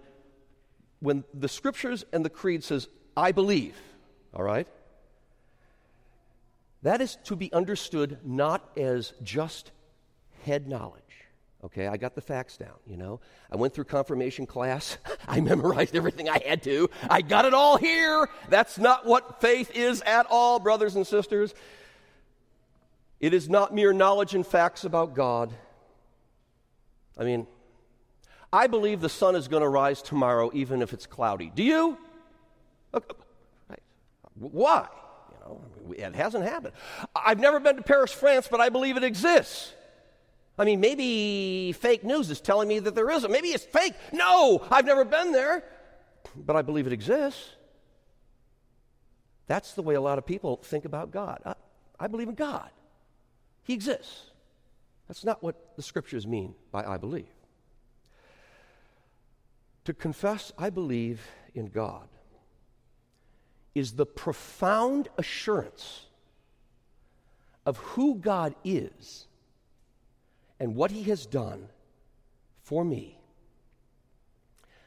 when 1.00 1.25
the 1.35 1.49
Scriptures 1.49 2.04
and 2.12 2.25
the 2.25 2.30
creed 2.30 2.62
says, 2.62 2.88
I 3.16 3.33
believe, 3.33 3.76
all 4.33 4.44
right? 4.44 4.68
That 6.83 7.00
is 7.00 7.16
to 7.25 7.37
be 7.37 7.52
understood 7.52 8.18
not 8.25 8.68
as 8.76 9.14
just 9.23 9.71
head 10.44 10.68
knowledge. 10.68 11.02
Okay, 11.64 11.87
I 11.87 11.97
got 11.97 12.14
the 12.14 12.21
facts 12.21 12.59
down, 12.59 12.75
you 12.87 12.99
know. 12.99 13.21
I 13.50 13.56
went 13.56 13.73
through 13.73 13.85
confirmation 13.85 14.44
class. 14.44 14.99
I 15.28 15.40
memorized 15.40 15.97
everything 15.97 16.28
I 16.28 16.38
had 16.44 16.62
to. 16.64 16.90
I 17.09 17.23
got 17.23 17.47
it 17.47 17.54
all 17.54 17.78
here. 17.78 18.28
That's 18.50 18.78
not 18.78 19.06
what 19.06 19.40
faith 19.40 19.71
is 19.75 20.02
at 20.02 20.26
all, 20.28 20.59
brothers 20.59 20.94
and 20.94 21.06
sisters. 21.06 21.54
It 23.18 23.33
is 23.33 23.49
not 23.49 23.75
mere 23.75 23.94
knowledge 23.94 24.35
and 24.35 24.47
facts 24.47 24.85
about 24.85 25.14
God. 25.14 25.54
I 27.16 27.25
mean, 27.25 27.47
I 28.52 28.66
believe 28.66 29.00
the 29.00 29.09
sun 29.09 29.35
is 29.35 29.49
going 29.49 29.62
to 29.62 29.68
rise 29.68 30.02
tomorrow, 30.02 30.50
even 30.52 30.83
if 30.83 30.92
it's 30.92 31.06
cloudy. 31.06 31.50
Do 31.54 31.62
you? 31.62 31.97
Why? 34.35 34.87
You 35.30 35.37
know, 35.40 35.61
it 35.97 36.14
hasn't 36.14 36.44
happened. 36.44 36.75
I've 37.16 37.38
never 37.38 37.59
been 37.59 37.76
to 37.76 37.83
Paris, 37.83 38.12
France, 38.12 38.49
but 38.50 38.61
I 38.61 38.68
believe 38.68 38.99
it 38.99 39.04
exists. 39.04 39.73
I 40.56 40.64
mean, 40.64 40.80
maybe 40.80 41.73
fake 41.73 42.04
news 42.04 42.30
is 42.30 42.40
telling 42.40 42.68
me 42.68 42.78
that 42.78 42.94
there 42.94 43.11
isn't. 43.11 43.30
Maybe 43.30 43.49
it's 43.49 43.64
fake. 43.64 43.94
No, 44.12 44.64
I've 44.70 44.84
never 44.84 45.04
been 45.04 45.32
there, 45.32 45.64
but 46.37 46.54
I 46.54 46.62
believe 46.62 46.87
it 46.87 46.92
exists. 46.92 47.50
That's 49.46 49.73
the 49.73 49.82
way 49.82 49.94
a 49.94 50.00
lot 50.00 50.18
of 50.18 50.25
people 50.25 50.56
think 50.56 50.84
about 50.84 51.11
God. 51.11 51.40
I, 51.44 51.54
I 51.99 52.06
believe 52.06 52.28
in 52.28 52.34
God, 52.34 52.70
He 53.64 53.75
exists. 53.75 54.30
That's 55.08 55.25
not 55.25 55.42
what 55.42 55.76
the 55.76 55.82
scriptures 55.82 56.26
mean 56.26 56.54
by 56.70 56.84
I 56.84 56.96
believe. 56.96 57.26
To 59.84 59.92
confess, 59.92 60.52
I 60.56 60.70
believe 60.70 61.20
in 61.54 61.66
God, 61.66 62.08
is 63.75 63.92
the 63.92 64.06
profound 64.06 65.08
assurance 65.18 66.06
of 67.66 67.76
who 67.78 68.14
God 68.14 68.54
is 68.64 69.26
and 70.58 70.75
what 70.75 70.90
he 70.90 71.04
has 71.04 71.26
done 71.26 71.68
for 72.62 72.84
me. 72.84 73.18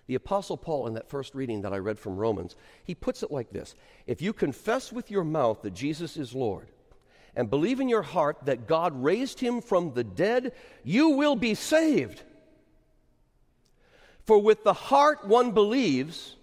The 0.08 0.16
Apostle 0.16 0.58
Paul, 0.58 0.88
in 0.88 0.94
that 0.94 1.10
first 1.10 1.36
reading 1.36 1.62
that 1.62 1.74
I 1.74 1.78
read 1.78 2.00
from 2.00 2.16
Romans, 2.16 2.56
he 2.84 2.96
puts 2.96 3.24
it 3.24 3.32
like 3.32 3.52
this 3.52 3.76
If 4.06 4.22
you 4.22 4.34
confess 4.34 4.92
with 4.92 5.12
your 5.12 5.24
mouth 5.24 5.62
that 5.62 5.74
Jesus 5.74 6.18
is 6.18 6.34
Lord 6.34 6.68
and 7.36 7.50
believe 7.50 7.80
in 7.80 7.90
your 7.90 8.02
heart 8.02 8.38
that 8.46 8.68
God 8.68 9.04
raised 9.04 9.40
him 9.40 9.62
from 9.62 9.94
the 9.94 10.04
dead, 10.04 10.54
you 10.84 11.10
will 11.10 11.36
be 11.36 11.54
saved. 11.54 12.24
For 14.24 14.42
with 14.42 14.64
the 14.64 14.74
heart 14.74 15.28
one 15.28 15.52
believes, 15.52 16.36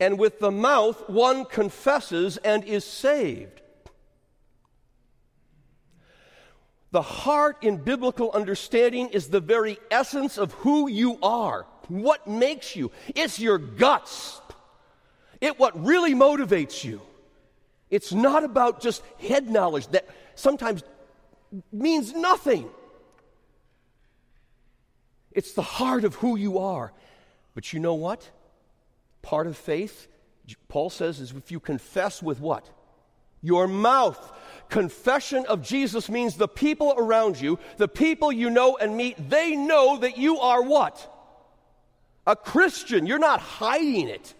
and 0.00 0.18
with 0.18 0.40
the 0.40 0.50
mouth 0.50 1.08
one 1.08 1.44
confesses 1.44 2.38
and 2.38 2.64
is 2.64 2.84
saved. 2.84 3.59
The 6.92 7.02
heart 7.02 7.58
in 7.62 7.76
biblical 7.76 8.32
understanding 8.32 9.10
is 9.10 9.28
the 9.28 9.40
very 9.40 9.78
essence 9.90 10.38
of 10.38 10.52
who 10.54 10.88
you 10.88 11.18
are. 11.22 11.66
What 11.88 12.26
makes 12.26 12.74
you? 12.74 12.90
It's 13.14 13.38
your 13.38 13.58
guts. 13.58 14.40
It 15.40 15.58
what 15.58 15.84
really 15.84 16.14
motivates 16.14 16.84
you. 16.84 17.00
It's 17.90 18.12
not 18.12 18.44
about 18.44 18.80
just 18.80 19.02
head 19.18 19.48
knowledge 19.48 19.86
that 19.88 20.08
sometimes 20.34 20.82
means 21.72 22.12
nothing. 22.12 22.68
It's 25.32 25.52
the 25.52 25.62
heart 25.62 26.04
of 26.04 26.16
who 26.16 26.36
you 26.36 26.58
are. 26.58 26.92
But 27.54 27.72
you 27.72 27.80
know 27.80 27.94
what? 27.94 28.28
Part 29.22 29.46
of 29.46 29.56
faith, 29.56 30.08
Paul 30.68 30.90
says, 30.90 31.20
is 31.20 31.32
if 31.32 31.50
you 31.50 31.60
confess 31.60 32.22
with 32.22 32.40
what? 32.40 32.68
Your 33.42 33.66
mouth. 33.68 34.32
Confession 34.70 35.44
of 35.46 35.62
Jesus 35.62 36.08
means 36.08 36.36
the 36.36 36.48
people 36.48 36.94
around 36.96 37.40
you, 37.40 37.58
the 37.76 37.88
people 37.88 38.32
you 38.32 38.48
know 38.48 38.76
and 38.76 38.96
meet, 38.96 39.28
they 39.28 39.56
know 39.56 39.98
that 39.98 40.16
you 40.16 40.38
are 40.38 40.62
what? 40.62 41.12
A 42.26 42.36
Christian. 42.36 43.06
You're 43.06 43.18
not 43.18 43.40
hiding 43.40 44.08
it 44.08 44.32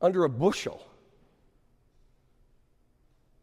under 0.00 0.24
a 0.24 0.28
bushel. 0.28 0.84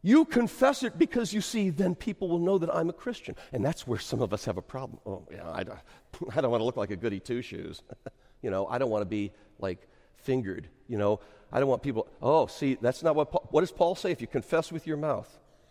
You 0.01 0.25
confess 0.25 0.83
it 0.83 0.99
because 0.99 1.33
you 1.33 1.41
see, 1.41 1.71
then 1.71 1.95
people 1.95 2.27
will 2.27 2.39
know 2.39 2.57
that 2.59 2.73
I'm 2.73 2.89
a 2.89 2.93
Christian. 2.93 3.35
And 3.51 3.65
that's 3.65 3.87
where 3.87 3.97
some 3.97 4.21
of 4.21 4.33
us 4.33 4.45
have 4.45 4.57
a 4.57 4.61
problem. 4.61 4.99
Oh, 5.05 5.27
yeah, 5.31 5.49
I, 5.49 5.61
I 6.35 6.41
don't 6.41 6.51
want 6.51 6.61
to 6.61 6.65
look 6.65 6.77
like 6.77 6.91
a 6.91 6.95
goody 6.95 7.19
two 7.19 7.41
shoes. 7.41 7.81
you 8.41 8.51
know, 8.51 8.67
I 8.67 8.77
don't 8.77 8.89
want 8.89 9.01
to 9.01 9.07
be 9.07 9.31
like 9.59 9.87
fingered. 10.17 10.69
You 10.87 10.97
know, 10.97 11.19
I 11.51 11.59
don't 11.59 11.69
want 11.69 11.83
people, 11.83 12.07
oh, 12.21 12.47
see, 12.47 12.77
that's 12.81 13.03
not 13.03 13.15
what 13.15 13.31
Paul, 13.31 13.47
what 13.51 13.61
does 13.61 13.71
Paul 13.71 13.95
say? 13.95 14.11
If 14.11 14.21
you 14.21 14.27
confess 14.27 14.71
with 14.71 14.85
your 14.85 14.97
mouth, 14.97 15.29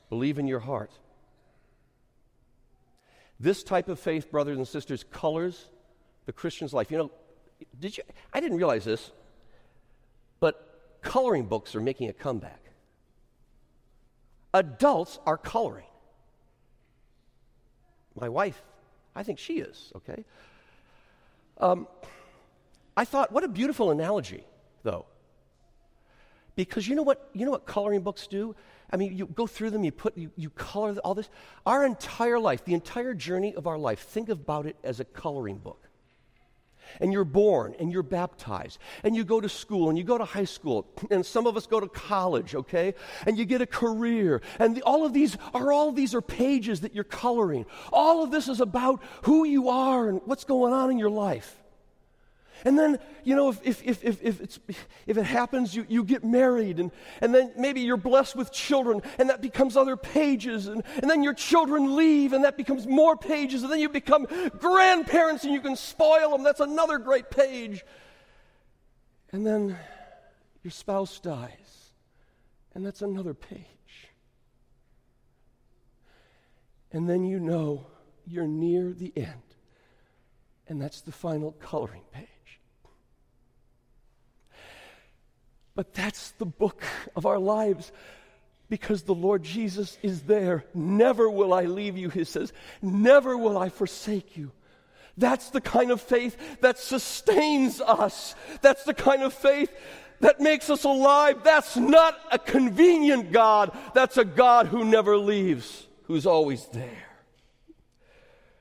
believe 0.08 0.38
in 0.38 0.46
your 0.46 0.60
heart. 0.60 0.90
This 3.38 3.62
type 3.62 3.88
of 3.88 3.98
faith, 3.98 4.30
brothers 4.30 4.56
and 4.56 4.66
sisters, 4.66 5.04
colors 5.10 5.66
the 6.26 6.32
Christian's 6.32 6.72
life. 6.72 6.90
You 6.90 6.98
know, 6.98 7.10
did 7.78 7.96
you, 7.96 8.04
I 8.32 8.40
didn't 8.40 8.56
realize 8.56 8.84
this, 8.84 9.10
but 10.40 10.98
coloring 11.02 11.46
books 11.46 11.74
are 11.74 11.80
making 11.80 12.08
a 12.08 12.12
comeback 12.12 12.64
adults 14.54 15.18
are 15.26 15.36
coloring. 15.36 15.84
My 18.14 18.28
wife, 18.28 18.62
I 19.14 19.24
think 19.24 19.40
she 19.40 19.54
is, 19.54 19.92
okay? 19.96 20.24
Um, 21.58 21.88
I 22.96 23.04
thought, 23.04 23.32
what 23.32 23.42
a 23.42 23.48
beautiful 23.48 23.90
analogy, 23.90 24.44
though. 24.84 25.06
Because 26.54 26.86
you 26.86 26.94
know 26.94 27.02
what, 27.02 27.28
you 27.32 27.44
know 27.44 27.50
what 27.50 27.66
coloring 27.66 28.02
books 28.02 28.28
do? 28.28 28.54
I 28.92 28.96
mean, 28.96 29.16
you 29.16 29.26
go 29.26 29.48
through 29.48 29.70
them, 29.70 29.82
you 29.82 29.90
put, 29.90 30.16
you, 30.16 30.30
you 30.36 30.50
color 30.50 30.94
all 31.02 31.14
this. 31.14 31.28
Our 31.66 31.84
entire 31.84 32.38
life, 32.38 32.64
the 32.64 32.74
entire 32.74 33.12
journey 33.12 33.54
of 33.56 33.66
our 33.66 33.78
life, 33.78 34.00
think 34.00 34.28
about 34.28 34.66
it 34.66 34.76
as 34.84 35.00
a 35.00 35.04
coloring 35.04 35.58
book 35.58 35.88
and 37.00 37.12
you're 37.12 37.24
born 37.24 37.74
and 37.78 37.92
you're 37.92 38.02
baptized 38.02 38.78
and 39.02 39.14
you 39.16 39.24
go 39.24 39.40
to 39.40 39.48
school 39.48 39.88
and 39.88 39.98
you 39.98 40.04
go 40.04 40.18
to 40.18 40.24
high 40.24 40.44
school 40.44 40.86
and 41.10 41.24
some 41.24 41.46
of 41.46 41.56
us 41.56 41.66
go 41.66 41.80
to 41.80 41.88
college 41.88 42.54
okay 42.54 42.94
and 43.26 43.38
you 43.38 43.44
get 43.44 43.60
a 43.60 43.66
career 43.66 44.40
and 44.58 44.76
the, 44.76 44.82
all 44.82 45.04
of 45.04 45.12
these 45.12 45.36
are 45.52 45.72
all 45.72 45.92
these 45.92 46.14
are 46.14 46.20
pages 46.20 46.80
that 46.80 46.94
you're 46.94 47.04
coloring 47.04 47.66
all 47.92 48.22
of 48.22 48.30
this 48.30 48.48
is 48.48 48.60
about 48.60 49.02
who 49.22 49.44
you 49.44 49.68
are 49.68 50.08
and 50.08 50.20
what's 50.24 50.44
going 50.44 50.72
on 50.72 50.90
in 50.90 50.98
your 50.98 51.10
life 51.10 51.63
and 52.64 52.78
then, 52.78 52.98
you 53.24 53.36
know, 53.36 53.50
if, 53.50 53.60
if, 53.64 54.02
if, 54.02 54.22
if, 54.22 54.40
it's, 54.40 54.58
if 55.06 55.18
it 55.18 55.24
happens, 55.24 55.74
you, 55.74 55.84
you 55.86 56.02
get 56.02 56.24
married, 56.24 56.80
and, 56.80 56.90
and 57.20 57.34
then 57.34 57.52
maybe 57.58 57.82
you're 57.82 57.98
blessed 57.98 58.36
with 58.36 58.50
children, 58.50 59.02
and 59.18 59.28
that 59.28 59.42
becomes 59.42 59.76
other 59.76 59.96
pages, 59.96 60.66
and, 60.66 60.82
and 60.96 61.10
then 61.10 61.22
your 61.22 61.34
children 61.34 61.94
leave, 61.94 62.32
and 62.32 62.44
that 62.44 62.56
becomes 62.56 62.86
more 62.86 63.16
pages, 63.16 63.62
and 63.62 63.70
then 63.70 63.80
you 63.80 63.90
become 63.90 64.26
grandparents, 64.58 65.44
and 65.44 65.52
you 65.52 65.60
can 65.60 65.76
spoil 65.76 66.30
them. 66.30 66.42
That's 66.42 66.60
another 66.60 66.98
great 66.98 67.30
page. 67.30 67.84
And 69.30 69.46
then 69.46 69.76
your 70.62 70.70
spouse 70.70 71.20
dies, 71.20 71.90
and 72.74 72.84
that's 72.86 73.02
another 73.02 73.34
page. 73.34 73.66
And 76.92 77.08
then 77.08 77.24
you 77.24 77.40
know 77.40 77.88
you're 78.26 78.46
near 78.46 78.92
the 78.92 79.12
end, 79.16 79.42
and 80.66 80.80
that's 80.80 81.02
the 81.02 81.12
final 81.12 81.52
coloring 81.52 82.04
page. 82.10 82.28
But 85.74 85.92
that's 85.92 86.30
the 86.32 86.46
book 86.46 86.82
of 87.16 87.26
our 87.26 87.38
lives 87.38 87.90
because 88.68 89.02
the 89.02 89.14
Lord 89.14 89.42
Jesus 89.42 89.98
is 90.02 90.22
there. 90.22 90.64
Never 90.72 91.28
will 91.28 91.52
I 91.52 91.64
leave 91.64 91.96
you, 91.96 92.08
he 92.08 92.24
says. 92.24 92.52
Never 92.80 93.36
will 93.36 93.58
I 93.58 93.68
forsake 93.68 94.36
you. 94.36 94.52
That's 95.16 95.50
the 95.50 95.60
kind 95.60 95.90
of 95.90 96.00
faith 96.00 96.36
that 96.60 96.78
sustains 96.78 97.80
us. 97.80 98.34
That's 98.62 98.84
the 98.84 98.94
kind 98.94 99.22
of 99.22 99.32
faith 99.32 99.70
that 100.20 100.40
makes 100.40 100.70
us 100.70 100.84
alive. 100.84 101.44
That's 101.44 101.76
not 101.76 102.18
a 102.32 102.38
convenient 102.38 103.30
God. 103.30 103.76
That's 103.94 104.16
a 104.16 104.24
God 104.24 104.66
who 104.66 104.84
never 104.84 105.16
leaves, 105.16 105.86
who's 106.04 106.26
always 106.26 106.66
there. 106.66 107.08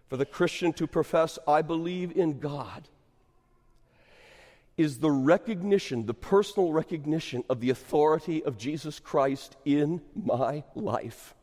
For 0.10 0.17
the 0.17 0.25
Christian 0.25 0.74
to 0.74 0.86
profess, 0.86 1.39
I 1.48 1.63
believe 1.63 2.15
in 2.15 2.39
God, 2.39 2.88
is 4.77 5.00
the 5.00 5.12
recognition, 5.12 6.06
the 6.06 6.13
personal 6.13 6.72
recognition 6.72 7.44
of 7.50 7.60
the 7.60 7.70
authority 7.70 8.44
of 8.44 8.58
Jesus 8.58 9.00
Christ 9.00 9.56
in 9.65 10.01
my 10.15 10.63
life. 10.75 11.36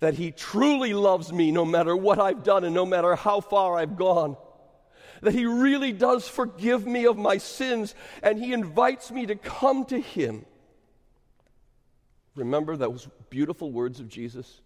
That 0.00 0.14
He 0.14 0.30
truly 0.30 0.94
loves 0.94 1.32
me 1.32 1.50
no 1.50 1.64
matter 1.64 1.96
what 1.96 2.18
I've 2.18 2.44
done 2.44 2.64
and 2.64 2.74
no 2.74 2.86
matter 2.86 3.16
how 3.16 3.40
far 3.40 3.76
I've 3.76 3.96
gone. 3.96 4.36
That 5.22 5.34
He 5.34 5.46
really 5.46 5.92
does 5.92 6.28
forgive 6.28 6.86
me 6.86 7.06
of 7.06 7.16
my 7.16 7.38
sins 7.38 7.94
and 8.22 8.38
He 8.38 8.52
invites 8.52 9.10
me 9.10 9.26
to 9.26 9.34
come 9.34 9.84
to 9.86 10.00
Him. 10.00 10.44
Remember 12.36 12.76
those 12.76 13.08
beautiful 13.30 13.72
words 13.72 14.00
of 14.00 14.08
Jesus? 14.08 14.60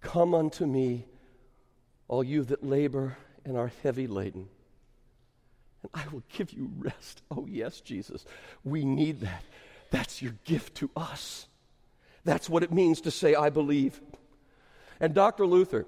Come 0.00 0.34
unto 0.34 0.66
me, 0.66 1.06
all 2.08 2.24
you 2.24 2.44
that 2.44 2.64
labor 2.64 3.16
and 3.46 3.56
are 3.56 3.70
heavy 3.82 4.06
laden. 4.06 4.48
And 5.82 5.90
I 5.94 6.06
will 6.12 6.22
give 6.36 6.52
you 6.52 6.70
rest. 6.78 7.22
Oh, 7.30 7.46
yes, 7.48 7.80
Jesus. 7.80 8.26
We 8.64 8.84
need 8.84 9.20
that. 9.20 9.42
That's 9.90 10.20
your 10.20 10.34
gift 10.44 10.74
to 10.76 10.90
us. 10.96 11.46
That's 12.24 12.50
what 12.50 12.64
it 12.64 12.72
means 12.72 13.00
to 13.02 13.10
say, 13.10 13.36
I 13.36 13.50
believe. 13.50 14.00
And 14.98 15.14
Dr. 15.14 15.46
Luther, 15.46 15.86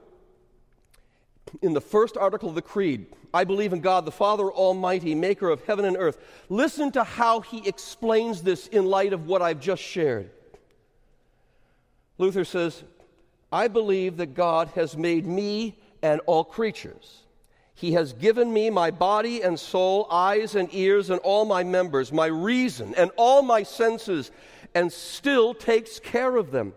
in 1.61 1.73
the 1.73 1.81
first 1.81 2.17
article 2.17 2.49
of 2.49 2.55
the 2.55 2.62
Creed, 2.62 3.07
I 3.35 3.43
believe 3.43 3.73
in 3.73 3.81
God, 3.81 4.05
the 4.05 4.12
Father 4.12 4.45
Almighty, 4.45 5.15
maker 5.17 5.50
of 5.50 5.65
heaven 5.65 5.85
and 5.85 5.97
earth. 5.97 6.19
Listen 6.49 6.93
to 6.93 7.03
how 7.03 7.41
he 7.41 7.67
explains 7.67 8.43
this 8.43 8.69
in 8.69 8.87
light 8.87 9.12
of 9.12 9.27
what 9.27 9.43
I've 9.43 9.61
just 9.61 9.83
shared. 9.83 10.31
Luther 12.19 12.45
says, 12.45 12.85
I 13.50 13.67
believe 13.67 14.19
that 14.19 14.35
God 14.35 14.69
has 14.75 14.97
made 14.97 15.27
me 15.27 15.77
and 16.03 16.21
all 16.27 16.45
creatures 16.45 17.23
he 17.78 17.92
has 17.92 18.12
given 18.12 18.52
me 18.52 18.70
my 18.70 18.90
body 18.90 19.40
and 19.40 19.58
soul, 19.58 20.08
eyes 20.11 20.56
and 20.56 20.68
ears, 20.75 21.11
and 21.11 21.20
all 21.20 21.44
my 21.44 21.62
members, 21.62 22.12
my 22.12 22.26
reason 22.26 22.92
and 22.97 23.12
all 23.16 23.40
my 23.40 23.62
senses, 23.62 24.32
and 24.75 24.92
still 24.92 25.54
takes 25.54 26.00
care 26.00 26.35
of 26.35 26.50
them. 26.50 26.75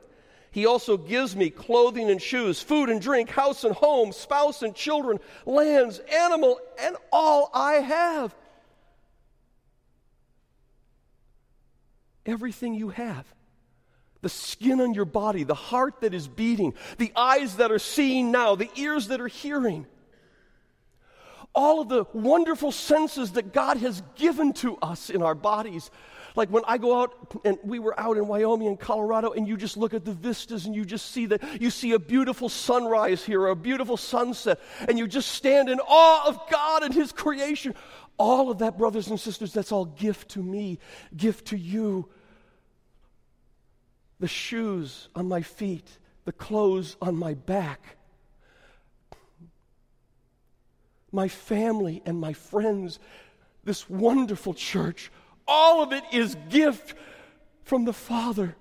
He 0.52 0.68
also 0.68 0.98
gives 0.98 1.36
me 1.36 1.50
clothing 1.50 2.12
and 2.12 2.22
shoes, 2.22 2.62
food 2.62 2.90
and 2.90 3.02
drink, 3.02 3.32
house 3.32 3.64
and 3.64 3.74
home, 3.74 4.12
spouse 4.12 4.62
and 4.62 4.76
children, 4.76 5.18
lands, 5.48 5.98
animal, 5.98 6.60
and 6.80 6.96
all 7.12 7.50
I 7.52 7.74
have. 7.78 8.36
Everything 12.28 12.76
you 12.76 12.90
have. 12.90 13.26
The 14.22 14.30
skin 14.30 14.80
on 14.80 14.94
your 14.94 15.06
body, 15.06 15.46
the 15.46 15.56
heart 15.56 16.02
that 16.02 16.14
is 16.14 16.28
beating, 16.28 16.76
the 17.00 17.12
eyes 17.16 17.56
that 17.56 17.72
are 17.72 17.80
seeing 17.80 18.30
now, 18.30 18.54
the 18.54 18.70
ears 18.76 19.08
that 19.08 19.20
are 19.20 19.28
hearing. 19.28 19.88
All 21.54 21.82
of 21.82 21.90
the 21.90 22.06
wonderful 22.14 22.72
senses 22.72 23.32
that 23.32 23.54
God 23.54 23.78
has 23.78 24.02
given 24.16 24.54
to 24.54 24.78
us 24.78 25.10
in 25.10 25.22
our 25.22 25.36
bodies 25.36 25.92
like 26.36 26.50
when 26.50 26.64
I 26.66 26.78
go 26.78 27.02
out, 27.02 27.42
and 27.44 27.58
we 27.64 27.80
were 27.80 27.98
out 28.00 28.18
in 28.18 28.28
Wyoming 28.28 28.68
and 28.68 28.80
Colorado, 28.80 29.32
and 29.32 29.48
you 29.48 29.58
just 29.58 29.78
look 29.78 29.94
at 29.94 30.06
the 30.06 30.14
vistas 30.14 30.66
and 30.66 30.76
you 30.76 30.86
just 30.86 31.12
see 31.12 31.26
that 31.28 31.62
you 31.62 31.70
see 31.70 31.92
a 31.92 32.00
beautiful 32.00 32.50
sunrise 32.50 33.24
here, 33.24 33.42
or 33.42 33.50
a 33.50 33.56
beautiful 33.56 33.98
sunset, 33.98 34.60
and 34.88 34.98
you 34.98 35.08
just 35.08 35.30
stand 35.30 35.70
in 35.70 35.80
awe 35.80 36.28
of 36.28 36.40
God 36.50 36.84
and 36.84 36.94
His 36.94 37.12
creation. 37.12 37.76
All 38.18 38.52
of 38.52 38.60
that, 38.60 38.78
brothers 38.78 39.08
and 39.08 39.20
sisters, 39.20 39.54
that's 39.54 39.72
all 39.72 39.86
gift 39.86 40.30
to 40.32 40.44
me, 40.44 40.80
gift 41.16 41.48
to 41.48 41.58
you. 41.58 42.10
The 44.20 44.28
shoes 44.28 45.10
on 45.16 45.28
my 45.28 45.42
feet, 45.42 45.98
the 46.26 46.32
clothes 46.32 46.96
on 47.02 47.16
my 47.16 47.34
back, 47.34 47.98
my 51.12 51.28
family 51.28 52.02
and 52.06 52.20
my 52.20 52.34
friends, 52.34 53.00
this 53.64 53.90
wonderful 53.90 54.54
church 54.54 55.12
all 55.48 55.84
of 55.84 55.92
it 55.92 56.04
is 56.14 56.38
gift 56.50 56.96
from 57.64 57.84
the 57.84 57.94
Father. 57.94 58.56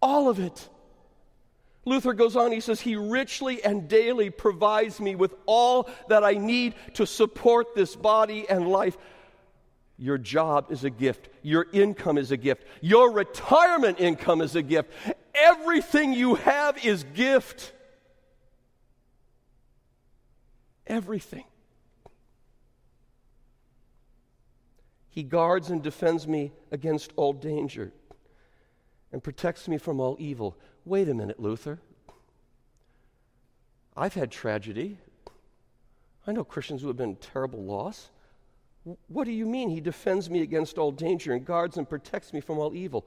All 0.00 0.28
of 0.28 0.40
it. 0.40 0.68
Luther 1.84 2.12
goes 2.12 2.34
on, 2.34 2.50
he 2.50 2.60
says, 2.60 2.80
He 2.80 2.96
richly 2.96 3.62
and 3.62 3.88
daily 3.88 4.28
provides 4.28 5.00
me 5.00 5.14
with 5.14 5.34
all 5.46 5.88
that 6.08 6.24
I 6.24 6.32
need 6.32 6.74
to 6.94 7.06
support 7.06 7.74
this 7.74 7.94
body 7.94 8.46
and 8.48 8.68
life. 8.68 8.96
Your 9.96 10.18
job 10.18 10.72
is 10.72 10.82
a 10.82 10.90
gift. 10.90 11.28
Your 11.42 11.66
income 11.72 12.18
is 12.18 12.32
a 12.32 12.36
gift. 12.36 12.64
Your 12.80 13.12
retirement 13.12 14.00
income 14.00 14.40
is 14.40 14.56
a 14.56 14.62
gift. 14.62 14.90
Everything 15.34 16.12
you 16.12 16.34
have 16.34 16.84
is 16.84 17.04
gift. 17.14 17.72
Everything. 20.84 21.44
He 25.12 25.22
guards 25.22 25.68
and 25.68 25.82
defends 25.82 26.26
me 26.26 26.52
against 26.70 27.12
all 27.16 27.34
danger 27.34 27.92
and 29.12 29.22
protects 29.22 29.68
me 29.68 29.76
from 29.76 30.00
all 30.00 30.16
evil. 30.18 30.56
Wait 30.86 31.06
a 31.06 31.12
minute, 31.12 31.38
Luther. 31.38 31.78
I've 33.94 34.14
had 34.14 34.30
tragedy. 34.30 34.96
I 36.26 36.32
know 36.32 36.44
Christians 36.44 36.80
who 36.80 36.88
have 36.88 36.96
been 36.96 37.16
terrible 37.16 37.62
loss. 37.62 38.08
What 39.08 39.24
do 39.24 39.32
you 39.32 39.44
mean 39.44 39.68
he 39.68 39.82
defends 39.82 40.30
me 40.30 40.40
against 40.40 40.78
all 40.78 40.90
danger 40.90 41.34
and 41.34 41.44
guards 41.44 41.76
and 41.76 41.86
protects 41.86 42.32
me 42.32 42.40
from 42.40 42.58
all 42.58 42.74
evil? 42.74 43.06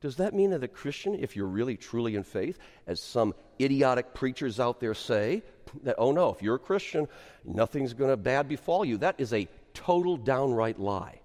Does 0.00 0.16
that 0.16 0.34
mean 0.34 0.50
that 0.50 0.64
a 0.64 0.68
Christian, 0.68 1.14
if 1.14 1.36
you're 1.36 1.46
really 1.46 1.76
truly 1.76 2.16
in 2.16 2.24
faith, 2.24 2.58
as 2.88 3.00
some 3.00 3.34
idiotic 3.60 4.14
preachers 4.14 4.58
out 4.58 4.80
there 4.80 4.94
say, 4.94 5.44
that, 5.84 5.94
oh 5.98 6.10
no, 6.12 6.30
if 6.30 6.42
you're 6.42 6.56
a 6.56 6.58
Christian, 6.58 7.06
nothing's 7.44 7.94
going 7.94 8.10
to 8.10 8.16
bad 8.16 8.48
befall 8.48 8.84
you? 8.84 8.98
That 8.98 9.14
is 9.18 9.32
a 9.32 9.48
total 9.78 10.16
downright 10.16 10.78
lie. 10.78 11.20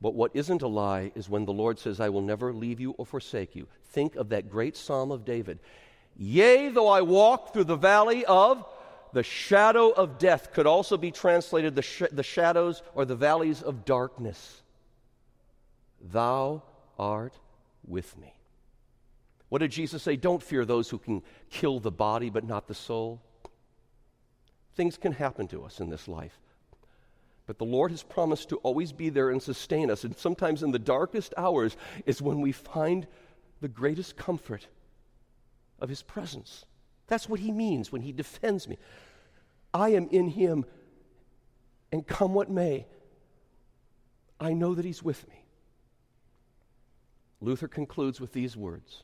But 0.00 0.14
what 0.14 0.30
isn't 0.32 0.62
a 0.62 0.68
lie 0.68 1.10
is 1.14 1.28
when 1.28 1.44
the 1.44 1.52
Lord 1.52 1.78
says, 1.78 2.00
I 2.00 2.08
will 2.08 2.22
never 2.22 2.52
leave 2.52 2.80
you 2.80 2.92
or 2.92 3.04
forsake 3.04 3.54
you. 3.56 3.66
Think 3.86 4.14
of 4.14 4.28
that 4.30 4.48
great 4.48 4.76
psalm 4.76 5.10
of 5.10 5.24
David. 5.24 5.58
Yea, 6.16 6.70
though 6.70 6.88
I 6.88 7.02
walk 7.02 7.52
through 7.52 7.64
the 7.64 7.76
valley 7.76 8.24
of 8.24 8.64
the 9.12 9.24
shadow 9.24 9.90
of 9.90 10.18
death, 10.18 10.52
could 10.52 10.66
also 10.66 10.96
be 10.96 11.10
translated 11.10 11.74
the, 11.74 11.82
sh- 11.82 12.12
the 12.12 12.22
shadows 12.22 12.82
or 12.94 13.04
the 13.04 13.16
valleys 13.16 13.60
of 13.60 13.84
darkness. 13.84 14.62
Thou 16.00 16.62
art 16.98 17.34
with 17.86 18.16
me. 18.16 18.32
What 19.48 19.58
did 19.58 19.72
Jesus 19.72 20.02
say? 20.02 20.16
Don't 20.16 20.42
fear 20.42 20.64
those 20.64 20.88
who 20.88 20.98
can 20.98 21.22
kill 21.50 21.80
the 21.80 21.90
body 21.90 22.30
but 22.30 22.44
not 22.44 22.68
the 22.68 22.74
soul. 22.74 23.20
Things 24.74 24.96
can 24.96 25.12
happen 25.12 25.48
to 25.48 25.64
us 25.64 25.80
in 25.80 25.90
this 25.90 26.08
life. 26.08 26.38
But 27.46 27.58
the 27.58 27.64
Lord 27.64 27.90
has 27.90 28.02
promised 28.02 28.48
to 28.50 28.56
always 28.58 28.92
be 28.92 29.08
there 29.08 29.30
and 29.30 29.42
sustain 29.42 29.90
us. 29.90 30.04
And 30.04 30.16
sometimes 30.16 30.62
in 30.62 30.70
the 30.70 30.78
darkest 30.78 31.34
hours 31.36 31.76
is 32.06 32.22
when 32.22 32.40
we 32.40 32.52
find 32.52 33.06
the 33.60 33.68
greatest 33.68 34.16
comfort 34.16 34.68
of 35.80 35.88
His 35.88 36.02
presence. 36.02 36.64
That's 37.08 37.28
what 37.28 37.40
He 37.40 37.50
means 37.50 37.90
when 37.90 38.02
He 38.02 38.12
defends 38.12 38.68
me. 38.68 38.78
I 39.74 39.90
am 39.90 40.08
in 40.10 40.28
Him, 40.28 40.64
and 41.90 42.06
come 42.06 42.34
what 42.34 42.50
may, 42.50 42.86
I 44.38 44.52
know 44.52 44.74
that 44.74 44.84
He's 44.84 45.02
with 45.02 45.28
me. 45.28 45.44
Luther 47.40 47.68
concludes 47.68 48.20
with 48.20 48.32
these 48.32 48.56
words 48.56 49.02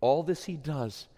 All 0.00 0.22
this 0.22 0.44
He 0.44 0.56
does 0.56 1.08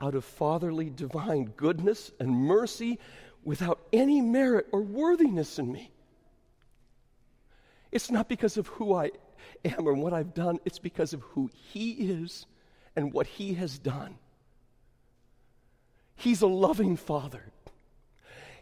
out 0.00 0.14
of 0.14 0.24
fatherly 0.24 0.90
divine 0.90 1.52
goodness 1.56 2.10
and 2.18 2.30
mercy 2.30 2.98
without 3.44 3.80
any 3.92 4.20
merit 4.20 4.66
or 4.72 4.80
worthiness 4.80 5.58
in 5.58 5.70
me. 5.70 5.90
It's 7.92 8.10
not 8.10 8.28
because 8.28 8.56
of 8.56 8.66
who 8.68 8.94
I 8.94 9.10
am 9.64 9.86
or 9.86 9.94
what 9.94 10.12
I've 10.12 10.34
done, 10.34 10.58
it's 10.64 10.78
because 10.78 11.12
of 11.12 11.22
who 11.22 11.50
He 11.52 11.90
is 11.92 12.46
and 12.96 13.12
what 13.12 13.26
He 13.26 13.54
has 13.54 13.78
done. 13.78 14.16
He's 16.14 16.42
a 16.42 16.46
loving 16.46 16.96
Father. 16.96 17.42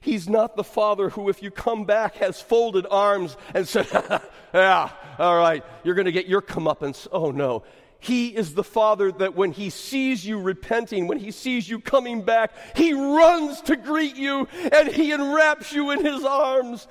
He's 0.01 0.29
not 0.29 0.57
the 0.57 0.65
Father 0.65 1.11
who, 1.11 1.29
if 1.29 1.43
you 1.43 1.51
come 1.51 1.85
back, 1.85 2.17
has 2.17 2.41
folded 2.41 2.87
arms 2.89 3.37
and 3.53 3.67
said, 3.67 3.89
Yeah, 4.55 4.91
all 5.19 5.37
right, 5.37 5.65
you're 5.83 5.97
going 5.97 6.07
to 6.07 6.13
get 6.13 6.27
your 6.27 6.41
comeuppance. 6.41 7.09
Oh, 7.11 7.31
no. 7.31 7.65
He 8.01 8.29
is 8.29 8.55
the 8.55 8.65
Father 8.65 9.11
that 9.13 9.35
when 9.35 9.53
He 9.53 9.71
sees 9.71 10.25
you 10.25 10.41
repenting, 10.41 11.07
when 11.07 11.19
He 11.19 11.31
sees 11.31 11.69
you 11.69 11.81
coming 11.81 12.23
back, 12.23 12.53
He 12.77 12.93
runs 12.93 13.61
to 13.63 13.77
greet 13.77 14.17
you 14.17 14.47
and 14.73 14.89
He 14.89 15.13
enwraps 15.13 15.73
you 15.73 15.91
in 15.91 16.05
His 16.05 16.25
arms 16.25 16.87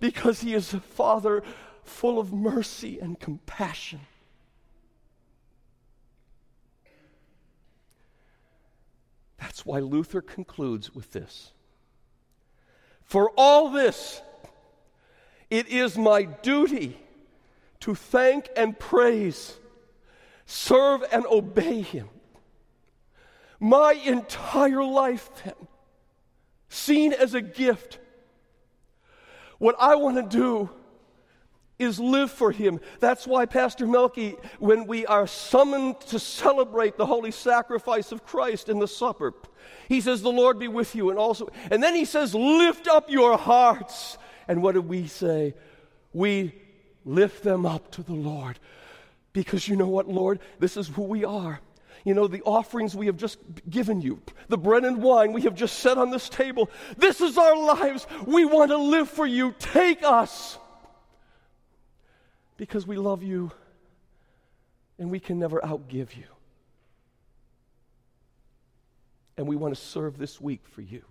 because 0.00 0.40
He 0.40 0.54
is 0.54 0.72
a 0.72 0.80
Father 0.80 1.42
full 1.82 2.18
of 2.18 2.32
mercy 2.32 2.98
and 3.00 3.18
compassion. 3.18 4.00
That's 9.38 9.66
why 9.66 9.80
Luther 9.80 10.22
concludes 10.22 10.94
with 10.94 11.12
this. 11.12 11.52
For 13.02 13.30
all 13.36 13.70
this, 13.70 14.22
it 15.50 15.68
is 15.68 15.98
my 15.98 16.22
duty 16.22 16.98
to 17.80 17.94
thank 17.94 18.48
and 18.56 18.78
praise 18.78 19.58
serve 20.46 21.04
and 21.12 21.26
obey 21.26 21.82
Him. 21.82 22.08
My 23.60 23.92
entire 23.92 24.84
life, 24.84 25.30
then, 25.44 25.54
seen 26.68 27.12
as 27.12 27.34
a 27.34 27.40
gift, 27.40 27.98
what 29.58 29.76
I 29.78 29.94
want 29.94 30.16
to 30.16 30.36
do 30.36 30.70
is 31.78 31.98
live 31.98 32.30
for 32.30 32.52
Him. 32.52 32.80
That's 33.00 33.26
why, 33.26 33.46
Pastor 33.46 33.86
Melky, 33.86 34.36
when 34.58 34.86
we 34.86 35.06
are 35.06 35.26
summoned 35.26 36.00
to 36.02 36.18
celebrate 36.18 36.96
the 36.96 37.06
holy 37.06 37.30
sacrifice 37.30 38.12
of 38.12 38.24
Christ 38.24 38.68
in 38.68 38.78
the 38.78 38.88
supper, 38.88 39.32
he 39.88 40.00
says, 40.00 40.22
The 40.22 40.30
Lord 40.30 40.58
be 40.58 40.68
with 40.68 40.94
you. 40.94 41.10
And 41.10 41.18
also, 41.18 41.48
and 41.70 41.82
then 41.82 41.94
he 41.94 42.04
says, 42.04 42.34
Lift 42.34 42.88
up 42.88 43.10
your 43.10 43.36
hearts. 43.36 44.18
And 44.46 44.62
what 44.62 44.74
do 44.74 44.82
we 44.82 45.06
say? 45.06 45.54
We 46.12 46.54
lift 47.04 47.42
them 47.42 47.66
up 47.66 47.90
to 47.92 48.02
the 48.02 48.14
Lord. 48.14 48.58
Because 49.34 49.68
you 49.68 49.76
know 49.76 49.88
what, 49.88 50.08
Lord? 50.08 50.38
This 50.58 50.78
is 50.78 50.88
who 50.88 51.02
we 51.02 51.24
are. 51.24 51.60
You 52.04 52.14
know, 52.14 52.26
the 52.26 52.42
offerings 52.42 52.94
we 52.94 53.06
have 53.06 53.16
just 53.16 53.38
given 53.68 54.00
you, 54.00 54.22
the 54.48 54.56
bread 54.56 54.84
and 54.84 55.02
wine 55.02 55.32
we 55.32 55.42
have 55.42 55.54
just 55.54 55.80
set 55.80 55.98
on 55.98 56.10
this 56.10 56.28
table. 56.28 56.70
This 56.96 57.20
is 57.20 57.36
our 57.36 57.56
lives. 57.56 58.06
We 58.26 58.44
want 58.44 58.70
to 58.70 58.78
live 58.78 59.10
for 59.10 59.26
you. 59.26 59.54
Take 59.58 60.02
us. 60.02 60.58
Because 62.56 62.86
we 62.86 62.96
love 62.96 63.22
you 63.22 63.50
and 64.98 65.10
we 65.10 65.18
can 65.18 65.38
never 65.38 65.60
outgive 65.60 66.16
you. 66.16 66.24
And 69.36 69.48
we 69.48 69.56
want 69.56 69.74
to 69.74 69.80
serve 69.80 70.16
this 70.16 70.40
week 70.40 70.60
for 70.68 70.82
you. 70.82 71.02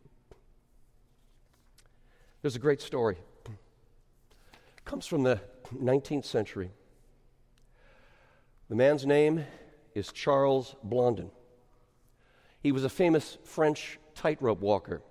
There's 2.42 2.56
a 2.56 2.60
great 2.60 2.82
story. 2.82 3.18
It 3.46 4.86
comes 4.86 5.06
from 5.06 5.24
the 5.24 5.42
19th 5.76 6.26
century. 6.26 6.72
The 8.74 8.78
man's 8.78 9.06
name 9.06 9.46
is 9.94 10.12
Charles 10.12 10.76
Blondin. 10.84 11.30
He 12.60 12.72
was 12.72 12.84
a 12.84 12.90
famous 12.90 13.38
French 13.44 14.00
tightrope 14.16 14.62
walker. 14.62 15.04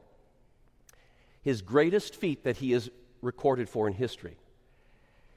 His 1.43 1.63
greatest 1.63 2.17
feat 2.17 2.43
that 2.43 2.57
he 2.57 2.73
is 2.73 2.91
recorded 3.21 3.69
for 3.69 3.87
in 3.87 3.93
history 3.93 4.37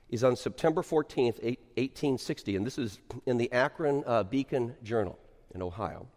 is 0.10 0.24
on 0.24 0.38
September 0.38 0.82
14th, 0.82 1.40
1860, 1.44 2.56
and 2.56 2.66
this 2.66 2.80
is 2.80 3.00
in 3.28 3.38
the 3.38 3.52
Akron 3.52 4.04
uh, 4.08 4.24
Beacon 4.24 4.74
Journal 4.82 5.20
in 5.54 5.62
Ohio. 5.62 6.08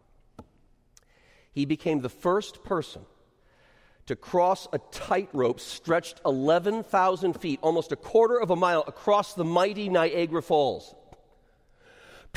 He 1.53 1.67
became 1.67 2.01
the 2.01 2.09
first 2.09 2.65
person 2.65 3.03
to 4.07 4.17
cross 4.17 4.67
a 4.73 4.79
tightrope 4.79 5.61
stretched 5.61 6.23
11,000 6.25 7.39
feet, 7.39 7.59
almost 7.61 7.93
a 7.93 7.97
quarter 7.97 8.41
of 8.41 8.49
a 8.49 8.57
mile, 8.57 8.83
across 8.87 9.35
the 9.35 9.45
mighty 9.45 9.91
Niagara 9.91 10.41
Falls. 10.41 10.95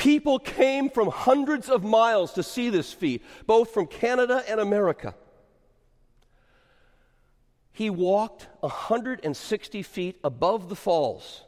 People 0.02 0.40
came 0.40 0.90
from 0.90 1.06
hundreds 1.06 1.68
of 1.68 1.84
miles 1.84 2.32
to 2.32 2.42
see 2.42 2.70
this 2.70 2.92
feat, 2.92 3.22
both 3.46 3.72
from 3.72 3.86
Canada 3.86 4.42
and 4.48 4.58
America. 4.58 5.14
He 7.70 7.88
walked 7.88 8.48
160 8.58 9.82
feet 9.84 10.18
above 10.24 10.68
the 10.68 10.74
falls 10.74 11.44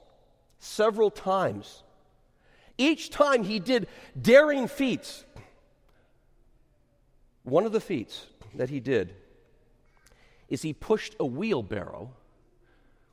several 0.61 1.11
times. 1.11 1.83
Each 2.79 3.11
time 3.11 3.43
he 3.43 3.59
did 3.59 3.88
daring 4.23 4.69
feats. 4.69 5.25
One 7.43 7.67
of 7.67 7.73
the 7.73 7.81
feats 7.81 8.29
that 8.55 8.71
he 8.71 8.79
did 8.79 9.17
is 10.49 10.62
he 10.62 10.73
pushed 10.73 11.17
a 11.19 11.27
wheelbarrow 11.27 12.12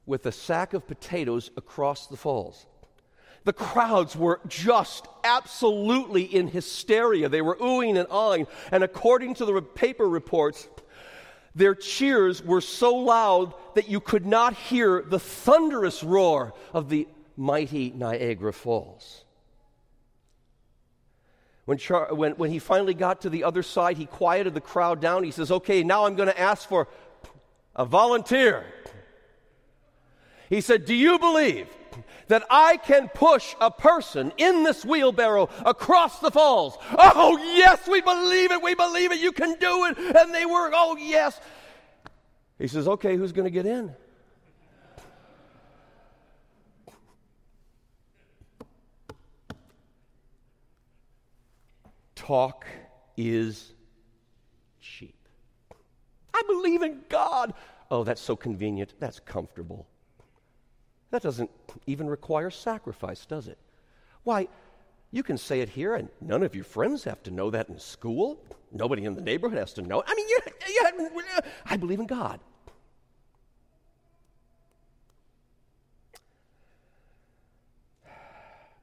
with 0.06 0.23
a 0.27 0.32
sack 0.32 0.75
of 0.75 0.86
potatoes 0.86 1.49
across 1.58 2.06
the 2.06 2.15
falls. 2.15 2.67
The 3.43 3.54
crowds 3.54 4.15
were 4.15 4.39
just 4.47 5.08
absolutely 5.23 6.23
in 6.23 6.47
hysteria. 6.47 7.27
They 7.27 7.41
were 7.41 7.56
oohing 7.56 7.97
and 7.97 8.08
awing. 8.10 8.47
And 8.71 8.84
according 8.84 9.36
to 9.36 9.45
the 9.45 9.62
paper 9.62 10.08
reports, 10.08 10.67
their 11.56 11.73
cheers 11.73 12.43
were 12.43 12.62
so 12.62 12.95
loud 12.95 13.54
that 13.75 13.89
you 13.89 13.99
could 13.99 14.25
not 14.25 14.54
hear 14.54 15.01
the 15.01 15.19
thunderous 15.19 16.04
roar 16.04 16.54
of 16.71 16.89
the 16.89 17.08
mighty 17.36 17.89
Niagara 17.89 18.54
Falls. 18.54 19.25
When, 21.65 21.77
Char- 21.77 22.13
when, 22.13 22.34
when 22.34 22.51
he 22.51 22.60
finally 22.60 22.93
got 22.93 23.21
to 23.21 23.30
the 23.30 23.43
other 23.43 23.63
side, 23.63 23.97
he 23.97 24.06
quieted 24.06 24.54
the 24.54 24.62
crowd 24.62 25.01
down. 25.01 25.23
He 25.23 25.32
says, 25.32 25.51
Okay, 25.51 25.84
now 25.84 26.06
I'm 26.06 26.15
going 26.15 26.30
to 26.30 26.39
ask 26.39 26.67
for 26.67 26.88
a 27.75 27.86
volunteer. 27.86 28.65
He 30.49 30.62
said, 30.62 30.86
Do 30.86 30.93
you 30.93 31.17
believe 31.17 31.67
that 32.27 32.43
I 32.49 32.77
can 32.77 33.10
push 33.10 33.56
a 33.60 33.69
person 33.71 34.32
in 34.38 34.63
this 34.63 34.86
wheelbarrow 34.86 35.49
across 35.65 36.19
the 36.19 36.32
falls? 36.32 36.77
Oh, 36.97 37.38
yes, 37.38 37.88
we 37.88 38.01
believe 38.01 38.51
it. 38.51 38.62
We 38.62 38.75
believe 38.75 39.12
it. 39.12 39.19
You 39.19 39.32
can 39.32 39.58
do 39.60 39.86
it. 39.86 39.97
And 39.97 40.34
they 40.34 40.45
were, 40.45 40.71
Oh, 40.73 40.97
yes. 40.97 41.39
He 42.58 42.67
says, 42.67 42.88
Okay, 42.88 43.15
who's 43.15 43.32
going 43.32 43.45
to 43.45 43.51
get 43.51 43.65
in? 43.65 43.93
Talk 52.15 52.65
is 53.17 53.73
cheap. 54.80 55.15
I 56.34 56.43
believe 56.47 56.82
in 56.82 57.01
God. 57.10 57.54
Oh, 57.89 58.04
that's 58.04 58.21
so 58.21 58.36
convenient. 58.36 58.93
That's 58.99 59.19
comfortable. 59.19 59.88
That 61.12 61.21
doesn't 61.21 61.52
even 61.86 62.08
require 62.08 62.50
sacrifice, 62.50 63.26
does 63.26 63.47
it? 63.47 63.58
Why, 64.24 64.47
you 65.12 65.24
can 65.24 65.38
say 65.38 65.60
it 65.60 65.69
here, 65.69 65.95
and 65.95 66.10
none 66.21 66.41
of 66.41 66.56
your 66.56 66.63
friends 66.63 67.04
have 67.04 67.21
to 67.24 67.32
know 67.32 67.50
that 67.52 67.69
in 67.69 67.80
school. 67.80 68.41
Nobody 68.71 69.04
in 69.04 69.15
the 69.15 69.21
neighborhood 69.21 69.60
has 69.60 69.74
to 69.74 69.82
know. 69.82 70.04
I 70.08 70.15
mean, 70.15 70.28
you, 70.30 70.39
you, 70.69 70.82
I 71.65 71.78
believe 71.78 72.00
in 72.00 72.08
God. 72.08 72.39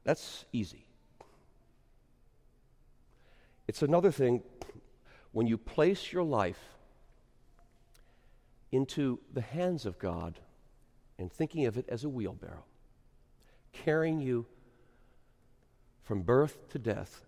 That's 0.05 0.45
easy. 0.53 0.85
It's 3.67 3.83
another 3.83 4.11
thing 4.11 4.43
when 5.33 5.47
you 5.47 5.59
place 5.59 6.13
your 6.13 6.23
life 6.23 6.61
into 8.73 9.19
the 9.33 9.41
hands 9.41 9.87
of 9.87 9.99
God 9.99 10.39
and 11.19 11.33
thinking 11.33 11.67
of 11.67 11.77
it 11.77 11.89
as 11.89 12.05
a 12.05 12.09
wheelbarrow, 12.09 12.65
carrying 13.73 14.21
you 14.21 14.47
from 16.03 16.23
birth 16.23 16.69
to 16.71 16.79
death, 16.79 17.25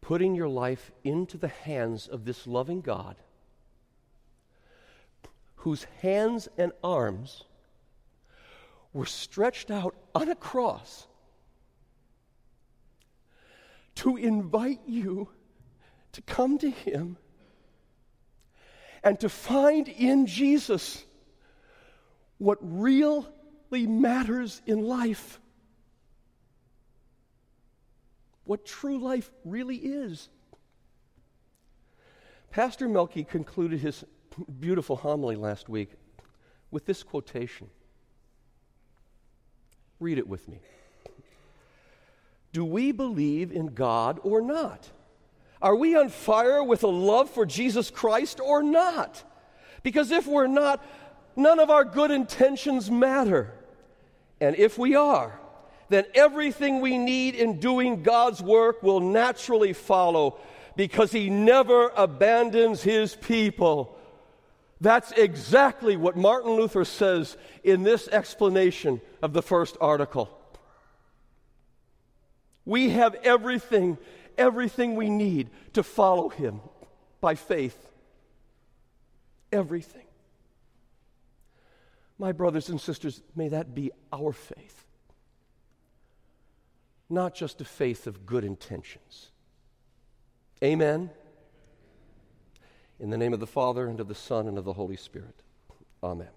putting 0.00 0.34
your 0.34 0.48
life 0.48 0.92
into 1.02 1.36
the 1.36 1.48
hands 1.48 2.06
of 2.06 2.24
this 2.24 2.46
loving 2.46 2.80
God, 2.80 3.16
whose 5.56 5.84
hands 6.00 6.48
and 6.56 6.70
arms 6.84 7.44
were 8.92 9.06
stretched 9.06 9.70
out 9.70 9.94
on 10.14 10.28
a 10.28 10.34
cross 10.36 11.06
to 13.96 14.16
invite 14.16 14.80
you 14.86 15.28
to 16.12 16.22
come 16.22 16.56
to 16.58 16.70
Him 16.70 17.16
and 19.06 19.20
to 19.20 19.28
find 19.28 19.86
in 19.86 20.26
Jesus 20.26 21.04
what 22.38 22.58
really 22.60 23.22
matters 23.70 24.60
in 24.66 24.82
life. 24.82 25.38
What 28.42 28.66
true 28.66 28.98
life 28.98 29.30
really 29.44 29.76
is. 29.76 30.28
Pastor 32.50 32.88
Melky 32.88 33.22
concluded 33.22 33.78
his 33.78 34.04
beautiful 34.58 34.96
homily 34.96 35.36
last 35.36 35.68
week 35.68 35.92
with 36.72 36.84
this 36.84 37.04
quotation. 37.04 37.70
Read 40.00 40.18
it 40.18 40.26
with 40.26 40.48
me. 40.48 40.58
Do 42.52 42.64
we 42.64 42.90
believe 42.90 43.52
in 43.52 43.68
God 43.68 44.18
or 44.24 44.40
not? 44.40 44.90
Are 45.62 45.74
we 45.74 45.96
on 45.96 46.08
fire 46.10 46.62
with 46.62 46.82
a 46.82 46.88
love 46.88 47.30
for 47.30 47.46
Jesus 47.46 47.90
Christ 47.90 48.40
or 48.40 48.62
not? 48.62 49.22
Because 49.82 50.10
if 50.10 50.26
we're 50.26 50.46
not, 50.46 50.84
none 51.34 51.58
of 51.58 51.70
our 51.70 51.84
good 51.84 52.10
intentions 52.10 52.90
matter. 52.90 53.52
And 54.40 54.56
if 54.56 54.78
we 54.78 54.94
are, 54.94 55.38
then 55.88 56.04
everything 56.14 56.80
we 56.80 56.98
need 56.98 57.34
in 57.34 57.60
doing 57.60 58.02
God's 58.02 58.42
work 58.42 58.82
will 58.82 59.00
naturally 59.00 59.72
follow 59.72 60.38
because 60.76 61.12
He 61.12 61.30
never 61.30 61.90
abandons 61.96 62.82
His 62.82 63.14
people. 63.14 63.96
That's 64.80 65.12
exactly 65.12 65.96
what 65.96 66.16
Martin 66.16 66.52
Luther 66.52 66.84
says 66.84 67.36
in 67.64 67.82
this 67.82 68.08
explanation 68.08 69.00
of 69.22 69.32
the 69.32 69.42
first 69.42 69.76
article. 69.80 70.30
We 72.66 72.90
have 72.90 73.14
everything, 73.22 73.96
everything 74.38 74.96
we 74.96 75.10
need 75.10 75.50
to 75.72 75.82
follow 75.82 76.28
him 76.28 76.60
by 77.20 77.34
faith. 77.34 77.76
Everything. 79.52 80.02
My 82.18 82.32
brothers 82.32 82.68
and 82.68 82.80
sisters, 82.80 83.22
may 83.34 83.48
that 83.48 83.74
be 83.74 83.90
our 84.12 84.32
faith. 84.32 84.84
Not 87.08 87.34
just 87.34 87.60
a 87.60 87.64
faith 87.64 88.06
of 88.06 88.26
good 88.26 88.44
intentions. 88.44 89.30
Amen. 90.62 91.10
In 92.98 93.10
the 93.10 93.18
name 93.18 93.34
of 93.34 93.40
the 93.40 93.46
Father, 93.46 93.86
and 93.86 94.00
of 94.00 94.08
the 94.08 94.14
Son, 94.14 94.48
and 94.48 94.56
of 94.56 94.64
the 94.64 94.72
Holy 94.72 94.96
Spirit. 94.96 95.42
Amen. 96.02 96.28